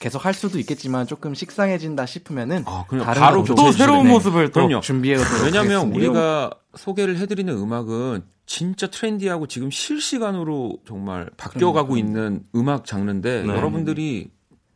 계속 0.00 0.24
할 0.24 0.34
수도 0.34 0.58
있겠지만 0.58 1.06
조금 1.06 1.32
식상해진다 1.34 2.06
싶으면은 2.06 2.64
아, 2.66 2.84
바로 3.14 3.44
거또 3.44 3.70
새로운 3.70 4.00
주시면 4.00 4.06
모습을 4.08 4.46
또 4.48 4.66
그럼요. 4.66 4.80
준비해 4.80 5.14
오도록 5.14 5.44
왜냐면 5.44 5.70
하겠습니다. 5.76 5.96
우리가 5.96 6.50
소개를 6.74 7.18
해드리는 7.18 7.52
음악은 7.56 8.24
진짜 8.44 8.88
트렌디하고 8.88 9.46
지금 9.46 9.70
실시간으로 9.70 10.78
정말 10.86 11.30
바뀌어가고 11.36 11.96
있는 11.96 12.42
음악 12.56 12.84
장르인데 12.84 13.44
네. 13.44 13.48
여러분들이 13.48 14.30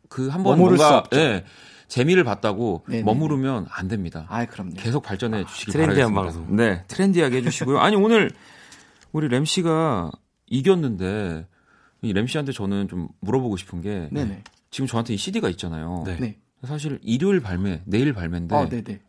그 0.08 0.28
한번 0.28 0.58
뭔가 0.58 0.98
없죠. 0.98 1.18
예, 1.18 1.44
재미를 1.88 2.24
봤다고 2.24 2.84
네네. 2.88 3.02
머무르면 3.04 3.66
안 3.70 3.88
됩니다. 3.88 4.26
아, 4.28 4.44
그럼요. 4.46 4.74
계속 4.76 5.02
발전해 5.02 5.44
주시기 5.44 5.72
트렌디한 5.72 6.12
바라겠습니다. 6.12 6.46
방송. 6.46 6.56
네, 6.56 6.84
트렌디하게 6.88 7.38
해주시고요. 7.38 7.78
아니 7.78 7.96
오늘 7.96 8.30
우리 9.12 9.28
램 9.28 9.44
씨가 9.44 10.10
이겼는데 10.46 11.46
이램 12.02 12.26
씨한테 12.26 12.52
저는 12.52 12.88
좀 12.88 13.08
물어보고 13.20 13.56
싶은 13.56 13.80
게 13.80 14.08
네네. 14.12 14.42
지금 14.70 14.86
저한테 14.86 15.14
이 15.14 15.16
CD가 15.16 15.48
있잖아요. 15.50 16.02
네. 16.06 16.16
네. 16.18 16.38
사실 16.64 16.98
일요일 17.02 17.40
발매, 17.40 17.82
내일 17.84 18.12
발매인데 18.12 18.54
어, 18.54 18.68
네네. 18.68 19.00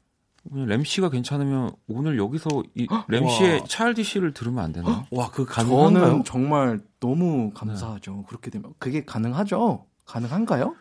램 0.66 0.84
씨가 0.84 1.10
괜찮으면 1.10 1.72
오늘 1.88 2.18
여기서 2.18 2.64
이램 2.74 3.28
씨의 3.28 3.60
와. 3.60 3.66
차일디 3.68 4.04
씨를 4.04 4.34
들으면 4.34 4.64
안 4.64 4.72
되나? 4.72 5.06
와, 5.12 5.30
그 5.30 5.46
저는 5.46 5.70
가능한가요? 5.70 6.24
정말 6.26 6.80
너무 7.02 7.52
감사하죠. 7.54 8.24
그렇게 8.28 8.50
되면 8.50 8.74
그게 8.80 9.04
가능하죠? 9.04 9.86
가능한가요? 10.06 10.74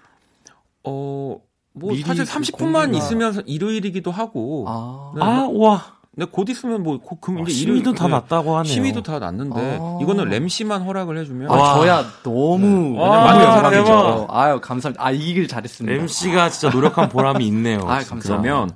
어, 0.84 1.40
뭐 1.76 1.90
미리 1.92 2.02
사실 2.02 2.24
그 2.24 2.30
30분만 2.30 2.86
공개가- 2.90 2.96
있으면 2.98 3.42
일요일이기도 3.46 4.10
하고. 4.10 4.64
아, 4.68 5.12
네. 5.14 5.22
아, 5.22 5.48
와. 5.52 5.96
근데 6.14 6.30
곧 6.32 6.48
있으면 6.48 6.82
뭐 6.82 6.98
고- 6.98 7.16
그럼 7.20 7.40
이제 7.42 7.52
심의도 7.52 7.90
일요일- 7.90 7.94
다 7.98 8.04
네. 8.06 8.10
났다고 8.12 8.56
하네요. 8.56 8.72
심의도 8.72 9.02
다 9.02 9.18
났는데 9.18 9.78
아. 9.80 9.98
이거는 10.00 10.24
램 10.30 10.48
씨만 10.48 10.82
허락을 10.82 11.18
해주면 11.18 11.50
아, 11.50 11.54
와. 11.54 11.74
저야 11.74 12.04
너무 12.22 12.66
네. 12.94 12.98
와. 12.98 13.44
영광이죠. 13.56 14.26
아유 14.30 14.58
감사합니다. 14.62 15.04
아 15.04 15.12
이 15.12 15.34
길 15.34 15.46
잘했습니다. 15.46 15.94
MC가 16.02 16.48
진짜 16.48 16.70
노력한 16.74 17.10
보람이 17.10 17.46
있네요. 17.48 17.80
아. 17.80 17.98
감사합니다. 18.02 18.28
그러면 18.42 18.70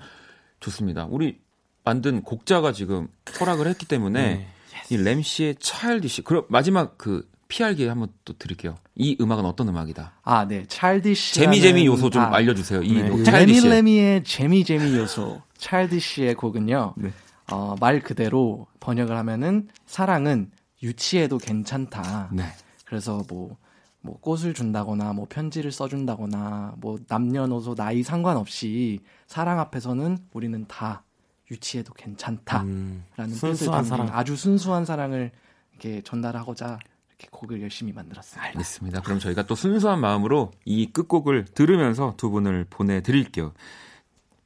좋습니다. 0.61 1.07
우리 1.11 1.39
만든 1.83 2.23
곡자가 2.23 2.73
지금 2.73 3.09
허락을 3.41 3.67
했기 3.69 3.87
때문에 3.87 4.23
네. 4.23 4.47
이 4.91 4.97
램 5.03 5.23
씨의 5.23 5.57
차일디 5.61 6.09
씨. 6.09 6.21
그럼 6.23 6.45
마지막 6.49 6.99
그 6.99 7.27
PR기 7.49 7.87
한번 7.87 8.09
또 8.27 8.35
드릴게요. 8.39 8.75
이 9.01 9.17
음악은 9.21 9.45
어떤 9.47 9.69
음악이다? 9.69 10.13
아, 10.23 10.47
네. 10.47 10.65
찰디시. 10.69 11.35
재미 11.35 11.61
재미 11.61 11.87
요소 11.87 12.11
좀 12.11 12.23
아, 12.23 12.35
알려 12.37 12.53
주세요. 12.55 12.83
이 12.83 12.93
네. 13.03 13.09
레미레미의 13.31 14.25
재미 14.25 14.63
재미 14.63 14.95
요소. 14.97 15.41
찰디시의 15.57 16.35
곡은요. 16.35 16.95
네. 16.99 17.11
어, 17.51 17.75
말 17.81 18.01
그대로 18.01 18.67
번역을 18.81 19.17
하면은 19.17 19.69
사랑은 19.87 20.51
유치해도 20.83 21.39
괜찮다. 21.39 22.29
네. 22.33 22.45
그래서 22.85 23.23
뭐, 23.29 23.57
뭐 24.03 24.19
꽃을 24.21 24.53
준다거나 24.53 25.15
뭐 25.15 25.27
편지를 25.29 25.73
써준다거나 25.73 26.75
뭐 26.77 26.99
남녀노소 27.09 27.75
나이 27.75 28.03
상관없이 28.03 29.01
사랑 29.27 29.61
앞에서는 29.61 30.19
우리는 30.33 30.65
다 30.69 31.05
유치해도 31.51 31.95
괜찮다라는 31.95 32.71
음, 32.71 33.05
뜻을 33.17 33.35
순수한 33.57 33.85
담긴 33.85 33.89
사랑. 34.07 34.09
아주 34.19 34.37
순수한 34.37 34.85
사랑을 34.85 35.31
이렇게 35.73 36.01
전달하고자 36.03 36.79
이렇게 37.21 37.29
곡을 37.31 37.61
열심히 37.61 37.93
만들었습니다. 37.93 38.49
알겠습니다. 38.49 39.03
그럼 39.03 39.19
저희가 39.19 39.45
또 39.45 39.55
순수한 39.55 40.01
마음으로 40.01 40.53
이 40.65 40.91
끝곡을 40.91 41.45
들으면서 41.45 42.15
두 42.17 42.31
분을 42.31 42.67
보내드릴게요. 42.71 43.53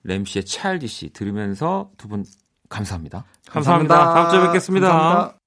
램 0.02 0.24
씨의 0.24 0.44
차일디 0.44 0.88
씨 0.88 1.10
들으면서 1.10 1.90
두분 1.96 2.24
감사합니다. 2.68 3.24
감사합니다. 3.48 4.14
다음 4.14 4.30
주에 4.30 4.46
뵙겠습니다. 4.46 4.88
감사합니다. 4.88 5.43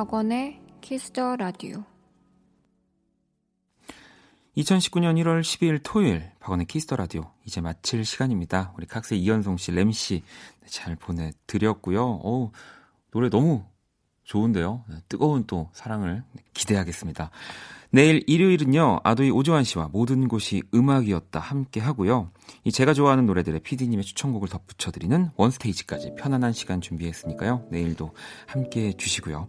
박원의 0.00 0.58
키스 0.80 1.15
더 1.15 1.36
라디오 1.36 1.84
2019년 4.56 5.20
1월 5.20 5.42
12일 5.42 5.80
토요일 5.82 6.32
박원의 6.40 6.64
키스 6.64 6.84
더 6.84 6.96
라디오 6.96 7.30
이제 7.44 7.60
마칠 7.60 8.06
시간입니다. 8.06 8.72
우리 8.78 8.86
칵스 8.86 9.14
이현송 9.16 9.58
씨, 9.58 9.72
램 9.72 9.90
씨 9.90 10.22
잘 10.66 10.96
보내드렸고요. 10.96 12.02
어우, 12.02 12.50
노래 13.10 13.28
너무 13.28 13.66
좋은데요. 14.24 14.84
네, 14.88 14.96
뜨거운 15.06 15.44
또 15.46 15.68
사랑을 15.74 16.22
기대하겠습니다. 16.54 17.30
내일 17.90 18.22
일요일은요 18.26 19.00
아도이 19.04 19.30
오주환 19.30 19.64
씨와 19.64 19.88
모든 19.92 20.28
곳이 20.28 20.62
음악이었다 20.72 21.40
함께 21.40 21.78
하고요. 21.80 22.30
이 22.64 22.72
제가 22.72 22.94
좋아하는 22.94 23.26
노래들의 23.26 23.60
PD님의 23.60 24.04
추천곡을 24.04 24.48
덧붙여드리는 24.48 25.30
원스테이지까지 25.36 26.14
편안한 26.16 26.54
시간 26.54 26.80
준비했으니까요. 26.80 27.66
내일도 27.70 28.14
함께 28.46 28.86
해주시고요. 28.86 29.48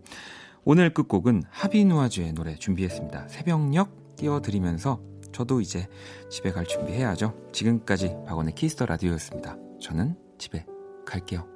오늘 0.64 0.94
끝곡은 0.94 1.44
하비누아주의 1.50 2.34
노래 2.34 2.56
준비했습니다. 2.56 3.30
새벽녘 3.30 4.16
띄워드리면서 4.16 5.02
저도 5.32 5.60
이제 5.62 5.88
집에 6.30 6.52
갈 6.52 6.66
준비해야죠. 6.66 7.34
지금까지 7.52 8.16
박원의 8.28 8.54
키스 8.54 8.74
더 8.74 8.86
라디오였습니다. 8.86 9.58
저는 9.82 10.16
집에 10.38 10.66
갈게요. 11.06 11.48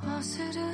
어스름 0.00 0.71